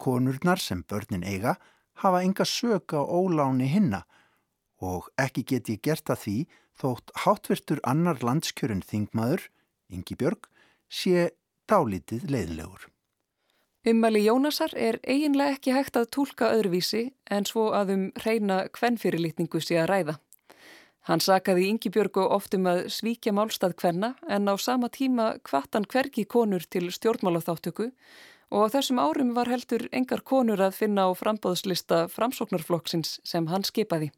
Konurnar 0.02 0.58
sem 0.58 0.82
börnin 0.90 1.22
eiga 1.22 1.54
hafa 2.02 2.24
enga 2.26 2.48
sög 2.50 2.96
á 2.98 3.02
óláni 3.06 3.70
hinna 3.70 4.02
og 4.82 5.12
ekki 5.22 5.46
get 5.54 5.70
ég 5.70 5.84
gert 5.86 6.10
að 6.10 6.24
því 6.24 6.38
þótt 6.82 7.14
hátvirtur 7.22 7.84
annar 7.86 8.24
landskjörun 8.26 8.82
þingmaður, 8.82 9.46
Ingi 9.94 10.18
Björg, 10.18 10.50
sé 10.90 11.30
dálítið 11.70 12.26
leiðilegur. 12.26 12.90
Ummæli 13.82 14.28
Jónasar 14.28 14.76
er 14.78 15.00
eiginlega 15.10 15.56
ekki 15.56 15.72
hægt 15.74 15.96
að 15.98 16.12
tólka 16.14 16.52
öðruvísi 16.54 17.00
en 17.34 17.48
svo 17.50 17.72
að 17.74 17.96
um 17.96 18.04
reyna 18.22 18.68
kvennfyrirlitningu 18.78 19.58
sé 19.58 19.80
að 19.82 19.90
ræða. 19.90 20.16
Hann 21.10 21.24
sakaði 21.26 21.72
Yngibjörgu 21.72 22.28
oftum 22.30 22.70
að 22.70 22.84
svíkja 22.94 23.34
málstað 23.34 23.74
hvenna 23.82 24.12
en 24.30 24.46
á 24.46 24.54
sama 24.62 24.92
tíma 24.94 25.40
kvartan 25.42 25.90
hvergi 25.90 26.28
konur 26.30 26.62
til 26.70 26.92
stjórnmálaþáttöku 26.94 27.90
og 28.54 28.70
á 28.70 28.74
þessum 28.78 29.02
árum 29.02 29.34
var 29.34 29.50
heldur 29.50 29.90
engar 29.92 30.22
konur 30.22 30.62
að 30.62 30.78
finna 30.78 31.10
á 31.10 31.18
frambóðslista 31.18 32.06
framsóknarflokksins 32.14 33.18
sem 33.26 33.50
hann 33.50 33.66
skipaði. 33.66 34.12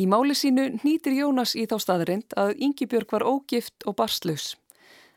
Í 0.00 0.08
máli 0.08 0.32
sínu 0.32 0.80
nýtir 0.80 1.12
Jónas 1.20 1.52
í 1.60 1.68
þá 1.68 1.76
staðarind 1.84 2.32
að 2.40 2.56
Yngibjörg 2.56 3.12
var 3.12 3.28
ógift 3.28 3.84
og 3.84 4.00
barslaus. 4.00 4.54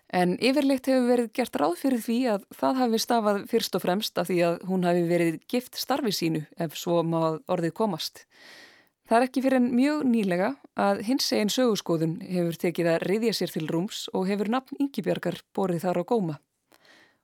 En 0.09 0.33
yfirleitt 0.41 0.87
hefur 0.89 1.05
verið 1.05 1.27
gert 1.37 1.57
ráð 1.61 1.75
fyrir 1.83 2.01
því 2.01 2.17
að 2.33 2.45
það 2.57 2.79
hafi 2.81 2.99
stafað 3.03 3.43
fyrst 3.51 3.75
og 3.77 3.83
fremst 3.83 4.17
af 4.17 4.29
því 4.31 4.39
að 4.47 4.55
hún 4.65 4.87
hafi 4.87 5.03
verið 5.05 5.37
gift 5.51 5.77
starfi 5.77 6.13
sínu 6.15 6.41
ef 6.57 6.73
svo 6.81 7.03
má 7.05 7.37
orðið 7.45 7.75
komast. 7.77 8.23
Það 9.09 9.17
er 9.17 9.25
ekki 9.27 9.41
fyrir 9.45 9.57
en 9.59 9.69
mjög 9.73 10.01
nýlega 10.09 10.49
að 10.77 11.03
hins 11.05 11.29
eginn 11.33 11.53
sögurskoðun 11.53 12.19
hefur 12.25 12.57
tekið 12.61 12.89
að 12.91 13.05
reyðja 13.05 13.35
sér 13.37 13.53
til 13.53 13.69
rúms 13.69 14.03
og 14.13 14.25
hefur 14.29 14.49
nafn 14.53 14.81
yngibjörgar 14.81 15.39
borið 15.53 15.85
þar 15.85 16.01
á 16.01 16.03
góma. 16.09 16.35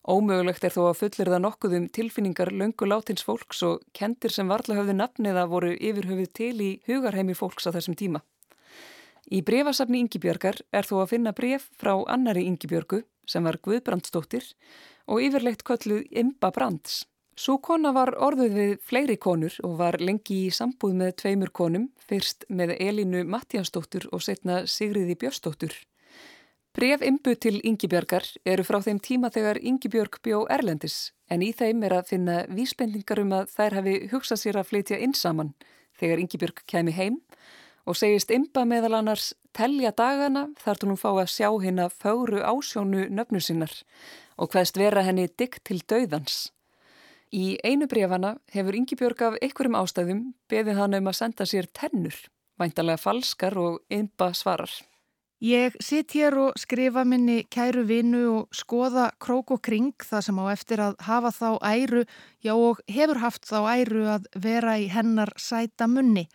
Ómögulegt 0.05 0.65
er 0.65 0.73
þó 0.73 0.83
að 0.91 0.99
fullir 0.99 1.29
það 1.33 1.41
nokkuð 1.41 1.75
um 1.79 1.85
tilfinningar 1.97 2.51
löngu 2.53 2.85
látins 2.85 3.25
fólks 3.25 3.63
og 3.65 3.81
kendir 3.97 4.33
sem 4.33 4.49
varla 4.49 4.77
höfðu 4.77 4.93
nafniða 4.97 5.47
voru 5.49 5.73
yfirhöfuð 5.73 6.31
til 6.37 6.53
í 6.61 6.71
hugarheimi 6.85 7.33
fólks 7.33 7.65
á 7.65 7.73
þessum 7.73 7.97
tíma. 7.97 8.21
Í 9.33 9.41
brefasafni 9.41 10.03
Yngibjörgar 10.03 10.59
er 10.69 10.85
þó 10.85 10.99
að 11.01 11.11
finna 11.15 11.33
bref 11.33 11.65
frá 11.81 11.95
annari 12.13 12.45
Yngibjörgu 12.45 13.01
sem 13.25 13.45
var 13.47 13.57
Guðbrandsdóttir 13.65 14.51
og 15.09 15.23
yfirleitt 15.25 15.65
kölluð 15.65 16.05
Imba 16.13 16.51
Brands. 16.53 17.05
Svo 17.35 17.57
kona 17.59 17.91
var 17.91 18.13
orðuð 18.21 18.53
við 18.55 18.75
fleiri 18.85 19.17
konur 19.19 19.57
og 19.65 19.79
var 19.81 19.97
lengi 19.99 20.45
í 20.45 20.53
sambúð 20.53 20.93
með 21.01 21.15
tveimur 21.23 21.51
konum, 21.51 21.89
fyrst 21.97 22.45
með 22.47 22.77
Elinu 22.77 23.25
Mattiansdóttur 23.27 24.07
og 24.13 24.23
setna 24.23 24.61
Sigriði 24.69 25.17
Björsdóttur. 25.19 25.73
Bref 26.75 27.01
Imbu 27.03 27.33
til 27.39 27.57
Yngibjörgar 27.65 28.29
eru 28.45 28.63
frá 28.67 28.77
þeim 28.83 29.01
tíma 29.03 29.33
þegar 29.33 29.59
Yngibjörg 29.59 30.21
bjó 30.23 30.45
Erlendis 30.51 31.11
en 31.31 31.41
í 31.41 31.51
þeim 31.55 31.83
er 31.87 31.97
að 31.97 32.09
finna 32.13 32.41
vísbendingar 32.51 33.23
um 33.23 33.33
að 33.41 33.51
þær 33.57 33.79
hafi 33.79 33.99
hugsað 34.13 34.41
sér 34.43 34.59
að 34.61 34.69
flytja 34.69 34.99
inn 35.01 35.15
saman 35.17 35.55
þegar 35.99 36.21
Yngibjörg 36.23 36.65
kemi 36.69 36.93
heim 36.95 37.21
og 37.23 37.64
segist 37.93 38.31
ymba 38.33 38.63
meðal 38.65 38.95
annars 38.97 39.35
telja 39.53 39.91
dagana 39.93 40.47
þar 40.57 40.79
til 40.79 40.89
hún 40.89 40.97
fá 40.97 41.11
að 41.11 41.29
sjá 41.29 41.49
hérna 41.61 41.85
fáru 41.93 42.41
ásjónu 42.41 43.05
nöfnu 43.13 43.41
sinnar 43.43 43.73
og 44.41 44.49
hvaðst 44.55 44.79
vera 44.81 45.03
henni 45.05 45.27
digg 45.29 45.59
til 45.63 45.83
dauðans. 45.85 46.49
Í 47.35 47.59
einu 47.61 47.85
brefana 47.91 48.35
hefur 48.53 48.77
Yngibjörg 48.79 49.21
af 49.27 49.37
einhverjum 49.37 49.77
ástæðum 49.77 50.25
beðið 50.49 50.81
hann 50.81 50.97
um 50.97 51.11
að 51.11 51.17
senda 51.19 51.45
sér 51.45 51.69
tennur, 51.77 52.17
væntalega 52.57 53.01
falskar 53.01 53.57
og 53.59 53.79
ymba 53.93 54.31
svarar. 54.33 54.71
Ég 55.43 55.75
sitt 55.83 56.15
hér 56.15 56.33
og 56.39 56.57
skrifa 56.57 57.03
minni 57.05 57.43
kæru 57.51 57.83
vinu 57.85 58.21
og 58.31 58.55
skoða 58.55 59.09
krók 59.21 59.51
og 59.51 59.61
kring 59.61 59.91
það 59.99 60.21
sem 60.25 60.39
á 60.41 60.45
eftir 60.49 60.81
að 60.81 60.95
hafa 61.05 61.31
þá 61.35 61.49
æru, 61.69 62.05
já 62.41 62.53
og 62.55 62.79
hefur 62.87 63.19
haft 63.19 63.45
þá 63.45 63.59
æru 63.75 64.05
að 64.15 64.29
vera 64.41 64.77
í 64.79 64.87
hennar 64.89 65.35
sæta 65.35 65.89
munni 65.91 66.29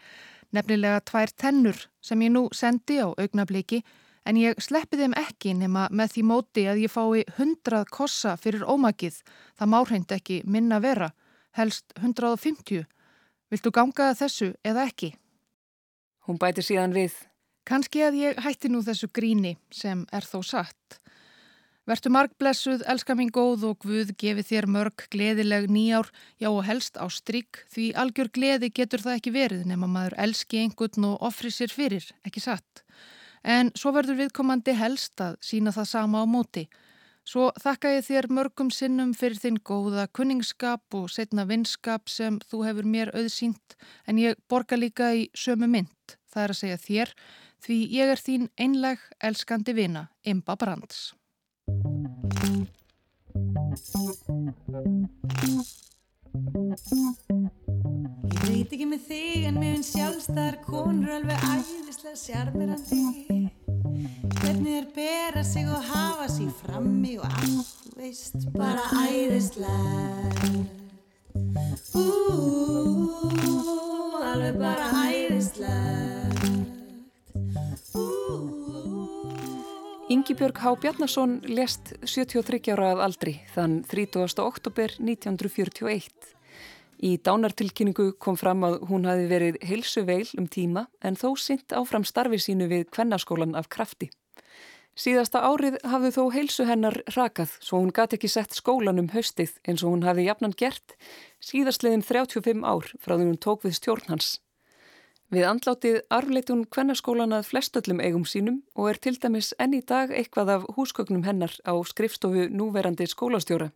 nefnilega 0.54 1.00
tvær 1.06 1.32
tennur 1.36 1.78
sem 2.02 2.22
ég 2.22 2.32
nú 2.34 2.48
sendi 2.56 3.00
á 3.02 3.08
augnabliki 3.10 3.82
en 4.26 4.36
ég 4.36 4.60
sleppi 4.62 4.98
þeim 5.00 5.16
ekki 5.18 5.54
nema 5.56 5.86
með 5.90 6.14
því 6.14 6.24
móti 6.28 6.66
að 6.68 6.82
ég 6.84 6.92
fái 6.92 7.24
hundrað 7.38 7.88
kossa 7.90 8.36
fyrir 8.40 8.66
ómakið, 8.68 9.20
það 9.58 9.72
márheind 9.74 10.14
ekki 10.14 10.42
minna 10.44 10.80
vera, 10.82 11.10
helst 11.56 11.94
150. 11.98 12.84
Viltu 13.50 13.72
ganga 13.74 14.12
þessu 14.14 14.52
eða 14.62 14.86
ekki? 14.86 15.14
Hún 16.28 16.38
bæti 16.38 16.62
síðan 16.62 16.94
við. 16.94 17.16
Kanski 17.66 18.04
að 18.06 18.18
ég 18.20 18.42
hætti 18.44 18.70
nú 18.70 18.82
þessu 18.86 19.08
gríni 19.12 19.56
sem 19.74 20.04
er 20.12 20.26
þó 20.26 20.40
satt. 20.46 21.00
Vertu 21.90 22.06
margblessuð, 22.14 22.84
elska 22.86 23.16
mín 23.18 23.32
góð 23.34 23.64
og 23.66 23.80
Guð 23.82 24.12
gefi 24.20 24.44
þér 24.46 24.68
mörg 24.70 25.08
gleðileg 25.10 25.64
nýjár, 25.74 26.06
já 26.38 26.46
og 26.46 26.62
helst 26.68 26.94
á 26.94 27.10
strikk, 27.10 27.64
því 27.74 27.88
algjör 27.98 28.30
gleði 28.30 28.68
getur 28.70 29.02
það 29.02 29.16
ekki 29.16 29.32
verið 29.34 29.64
nema 29.66 29.88
maður 29.90 30.14
elski 30.22 30.60
einhvern 30.62 31.08
og 31.08 31.26
offri 31.26 31.50
sér 31.50 31.74
fyrir, 31.74 32.06
ekki 32.22 32.44
satt. 32.44 32.84
En 33.42 33.74
svo 33.74 33.90
verður 33.96 34.20
viðkomandi 34.22 34.76
helst 34.78 35.18
að 35.18 35.40
sína 35.42 35.74
það 35.74 35.90
sama 35.96 36.22
á 36.22 36.26
móti. 36.30 36.68
Svo 37.26 37.50
þakka 37.58 37.96
ég 37.96 38.06
þér 38.06 38.32
mörgum 38.38 38.70
sinnum 38.70 39.10
fyrir 39.10 39.42
þinn 39.42 39.58
góða 39.58 40.06
kunningskap 40.14 40.94
og 40.94 41.10
setna 41.10 41.42
vinskap 41.50 42.06
sem 42.06 42.38
þú 42.46 42.64
hefur 42.70 42.86
mér 42.86 43.10
auðsýnt, 43.18 43.80
en 44.06 44.22
ég 44.22 44.38
borga 44.46 44.78
líka 44.78 45.10
í 45.10 45.26
sömu 45.34 45.66
mynd, 45.66 46.20
það 46.30 46.44
er 46.46 46.54
að 46.54 46.62
segja 46.62 46.82
þér, 46.86 47.16
því 47.66 47.84
ég 47.98 48.14
er 48.14 48.28
þín 48.28 48.52
einleg 48.54 49.08
elskandi 49.18 49.74
vina, 49.74 50.12
Imba 50.22 50.54
Brands. 50.54 51.08
Ég 58.30 58.42
veit 58.46 58.70
ekki 58.70 58.86
með 58.86 59.02
þig 59.08 59.46
en 59.48 59.56
mér 59.58 59.72
finnst 59.74 59.96
sjálfstæðar 59.96 60.56
konur 60.66 61.10
alveg 61.16 61.38
æðislega 61.50 62.16
sjarmirandi 62.22 63.02
Hvernig 64.40 64.74
er 64.78 64.86
bera 64.94 65.42
sig 65.44 65.66
og 65.68 65.82
hafa 65.90 66.28
sig 66.32 66.48
frammi 66.62 67.16
og 67.18 67.26
allt, 67.26 67.74
veist, 67.96 68.46
bara 68.56 68.84
æðislega. 69.06 70.64
Úúúú, 71.94 73.52
alveg 74.22 74.54
bara 74.62 74.86
æðislega 75.10 76.10
Yngibjörg 80.10 80.58
Há 80.58 80.74
Bjarnason 80.74 81.36
lest 81.46 81.92
73 82.02 82.72
ára 82.74 82.88
að 82.96 83.00
aldri 83.04 83.32
þann 83.54 83.76
30. 83.86 84.40
oktober 84.42 84.90
1941. 84.98 86.32
Í 87.06 87.12
dánartilkynningu 87.22 88.08
kom 88.18 88.34
fram 88.40 88.66
að 88.66 88.80
hún 88.88 89.06
hafi 89.06 89.28
verið 89.30 89.60
heilsu 89.62 90.02
veil 90.08 90.26
um 90.34 90.50
tíma 90.50 90.88
en 90.98 91.14
þó 91.14 91.28
synt 91.38 91.70
áfram 91.78 92.02
starfi 92.02 92.42
sínu 92.42 92.66
við 92.72 92.88
kvennaskólan 92.90 93.54
af 93.54 93.70
krafti. 93.70 94.10
Síðasta 94.98 95.44
árið 95.46 95.78
hafði 95.86 96.12
þó 96.18 96.22
heilsu 96.34 96.66
hennar 96.66 96.98
rakað 97.14 97.54
svo 97.62 97.78
hún 97.78 97.94
gati 97.94 98.18
ekki 98.18 98.34
sett 98.34 98.58
skólan 98.58 98.98
um 98.98 99.14
haustið 99.14 99.60
eins 99.62 99.86
og 99.86 99.94
hún 99.94 100.06
hafi 100.10 100.26
jafnan 100.26 100.58
gert 100.58 100.98
síðastliðin 101.38 102.02
35 102.02 102.66
ár 102.66 102.90
frá 102.98 103.14
því 103.14 103.30
hún 103.30 103.38
tók 103.46 103.62
við 103.62 103.78
stjórn 103.78 104.10
hans. 104.10 104.40
Við 105.30 105.44
andlátið 105.46 105.96
arfleiti 106.10 106.50
hún 106.50 106.64
kvennarskólan 106.74 107.36
að 107.36 107.44
flestöllum 107.52 108.00
eigum 108.02 108.24
sínum 108.26 108.56
og 108.74 108.88
er 108.90 108.98
til 108.98 109.12
dæmis 109.14 109.52
enn 109.62 109.76
í 109.78 109.80
dag 109.86 110.10
eitthvað 110.10 110.50
af 110.56 110.64
húsgögnum 110.74 111.22
hennar 111.22 111.54
á 111.62 111.78
skrifstofu 111.86 112.48
núverandi 112.50 113.06
skólastjóra. 113.06 113.68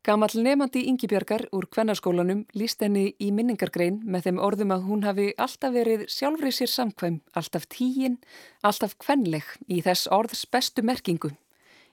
Gamal 0.00 0.32
nefandi 0.32 0.86
Yngibjörgar 0.88 1.44
úr 1.52 1.68
kvennarskólanum 1.68 2.46
líst 2.56 2.80
henni 2.80 3.10
í 3.20 3.28
minningargrein 3.28 4.00
með 4.08 4.30
þeim 4.30 4.40
orðum 4.40 4.72
að 4.72 4.88
hún 4.88 5.04
hafi 5.04 5.28
alltaf 5.36 5.76
verið 5.76 6.08
sjálfrið 6.08 6.56
sér 6.62 6.72
samkvæm, 6.72 7.20
alltaf 7.36 7.68
tíin, 7.68 8.16
alltaf 8.64 8.96
kvenleg 8.96 9.44
í 9.68 9.84
þess 9.84 10.08
orðs 10.08 10.46
bestu 10.48 10.80
merkingu. 10.80 11.34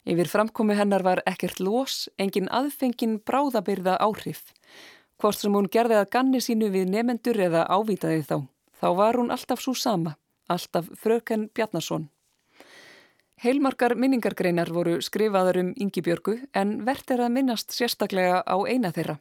Yfir 0.08 0.32
framkomi 0.32 0.80
hennar 0.80 1.04
var 1.04 1.19
ekkert 1.28 1.60
los, 1.60 2.06
engin 2.15 2.47
aðfengin 2.47 3.19
bráðabyrða 3.19 4.00
áhrif. 4.00 4.54
Hvort 5.19 5.44
sem 5.44 5.52
hún 5.52 5.67
gerði 5.67 6.00
að 6.00 6.13
ganni 6.15 6.40
sínu 6.40 6.71
við 6.71 6.94
nefendur 6.96 7.35
eða 7.35 7.67
ávitaði 7.67 8.23
þá. 8.23 8.48
Þá 8.78 8.88
var 8.98 9.17
hún 9.17 9.32
alltaf 9.34 9.62
svo 9.63 9.73
sama, 9.73 10.17
alltaf 10.50 10.90
fröken 11.02 11.50
Bjarnason. 11.54 12.10
Heilmarkar 13.38 13.94
minningargreinar 13.94 14.71
voru 14.73 14.98
skrifaðar 15.06 15.60
um 15.62 15.73
Yngibjörgu 15.78 16.40
en 16.58 16.80
verðt 16.86 17.13
er 17.13 17.21
að 17.25 17.36
minnast 17.36 17.73
sérstaklega 17.73 18.42
á 18.42 18.58
eina 18.65 18.90
þeirra. 18.94 19.19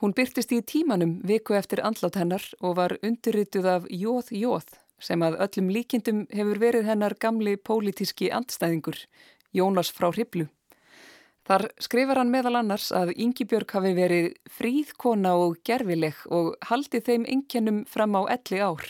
Hún 0.00 0.14
byrtist 0.16 0.52
í 0.52 0.62
tímanum 0.64 1.18
viku 1.24 1.56
eftir 1.56 1.82
andlát 1.84 2.16
hennar 2.16 2.44
og 2.60 2.78
var 2.80 2.96
undirrituð 3.04 3.68
af 3.68 3.84
Jóð 3.88 4.32
Jóð 4.36 4.72
sem 5.00 5.22
að 5.26 5.36
öllum 5.44 5.70
líkindum 5.76 6.24
hefur 6.32 6.60
verið 6.62 6.88
hennar 6.88 7.16
gamli 7.20 7.56
pólitíski 7.56 8.30
andstæðingur, 8.32 8.96
Jónas 9.52 9.92
frá 9.92 10.08
Hriblu. 10.10 10.48
Þar 11.44 11.66
skrifar 11.82 12.22
hann 12.22 12.32
meðal 12.32 12.56
annars 12.62 12.88
að 12.96 13.12
Yngibjörg 13.20 13.74
hafi 13.76 13.92
verið 13.96 14.28
fríðkona 14.48 15.34
og 15.36 15.58
gerfileg 15.68 16.22
og 16.32 16.54
haldið 16.70 17.04
þeim 17.10 17.26
yngjenum 17.36 17.82
fram 17.84 18.16
á 18.16 18.24
elli 18.32 18.62
ár. 18.64 18.86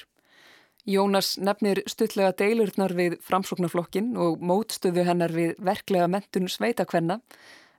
Jónas 0.86 1.34
nefnir 1.40 1.80
stutlega 1.88 2.34
deilurnar 2.38 2.92
við 2.94 3.16
framsóknarflokkin 3.24 4.12
og 4.20 4.42
mótstöðu 4.44 5.06
hennar 5.08 5.32
við 5.32 5.54
verklega 5.58 6.06
mentun 6.12 6.46
sveitakvenna 6.52 7.18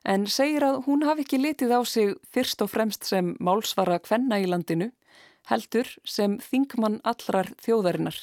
en 0.04 0.26
segir 0.30 0.66
að 0.66 0.82
hún 0.86 1.04
hafi 1.06 1.24
ekki 1.24 1.38
litið 1.40 1.72
á 1.72 1.80
sig 1.86 2.14
fyrst 2.34 2.62
og 2.62 2.70
fremst 2.74 3.06
sem 3.08 3.32
málsvara 3.40 3.98
kvenna 4.02 4.40
í 4.42 4.48
landinu, 4.50 4.90
heldur 5.48 5.88
sem 6.04 6.36
þingmann 6.42 7.00
allrar 7.06 7.52
þjóðarinnar. 7.62 8.18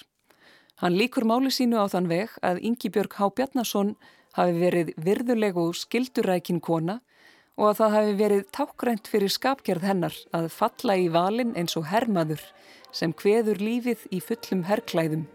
Hann 0.84 0.98
líkur 1.00 1.26
máli 1.26 1.52
sínu 1.54 1.80
á 1.80 1.88
þann 1.88 2.12
veg 2.12 2.36
að 2.44 2.62
Yngibjörg 2.62 3.16
Há 3.20 3.30
Bjarnason 3.32 3.96
hafi 4.38 4.60
verið 4.60 4.94
virðuleg 4.98 5.58
og 5.60 5.76
skildurækin 5.78 6.62
kona 6.64 7.00
og 7.60 7.70
að 7.70 7.80
það 7.80 7.96
hafi 7.98 8.14
verið 8.22 8.46
tákgrænt 8.58 9.10
fyrir 9.12 9.34
skapgerð 9.34 9.88
hennar 9.90 10.18
að 10.34 10.50
falla 10.54 10.98
í 10.98 11.10
valin 11.14 11.54
eins 11.60 11.78
og 11.78 11.90
hermaður 11.92 12.42
sem 12.94 13.14
hveður 13.14 13.62
lífið 13.62 14.08
í 14.14 14.22
fullum 14.22 14.66
herrklæðum. 14.70 15.28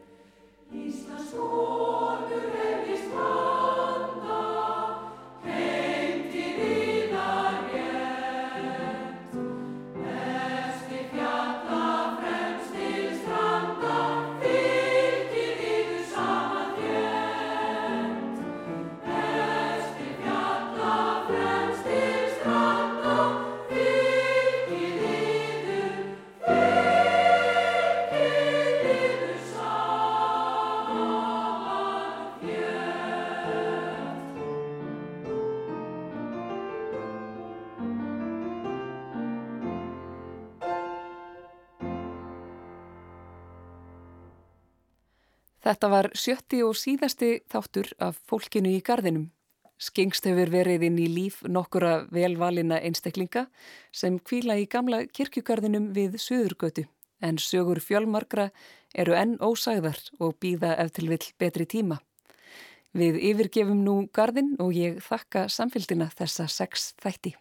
Þetta 45.68 45.88
var 45.92 46.06
sjötti 46.16 46.62
og 46.64 46.78
síðasti 46.80 47.26
þáttur 47.52 47.90
af 48.00 48.16
fólkinu 48.24 48.70
í 48.72 48.78
gardinum. 48.80 49.26
Skengst 49.76 50.24
hefur 50.24 50.48
verið 50.48 50.86
inn 50.86 50.96
í 50.96 51.08
líf 51.12 51.42
nokkura 51.44 52.06
velvalina 52.08 52.78
einstaklinga 52.80 53.42
sem 53.92 54.16
kvíla 54.16 54.56
í 54.56 54.64
gamla 54.64 55.02
kirkjugarðinum 55.12 55.90
við 55.92 56.16
Suðurgötu 56.24 56.86
en 57.20 57.36
sögur 57.36 57.82
fjölmarkra 57.84 58.46
eru 58.96 59.12
enn 59.18 59.34
ósagðar 59.44 60.00
og 60.16 60.38
býða 60.40 60.72
ef 60.80 60.94
til 60.96 61.10
vill 61.10 61.28
betri 61.36 61.68
tíma. 61.68 61.98
Við 62.96 63.20
yfirgefum 63.34 63.84
nú 63.84 63.98
gardin 64.08 64.54
og 64.64 64.72
ég 64.72 65.02
þakka 65.04 65.50
samfélgina 65.52 66.08
þessa 66.16 66.48
sex 66.48 66.94
þætti. 66.96 67.34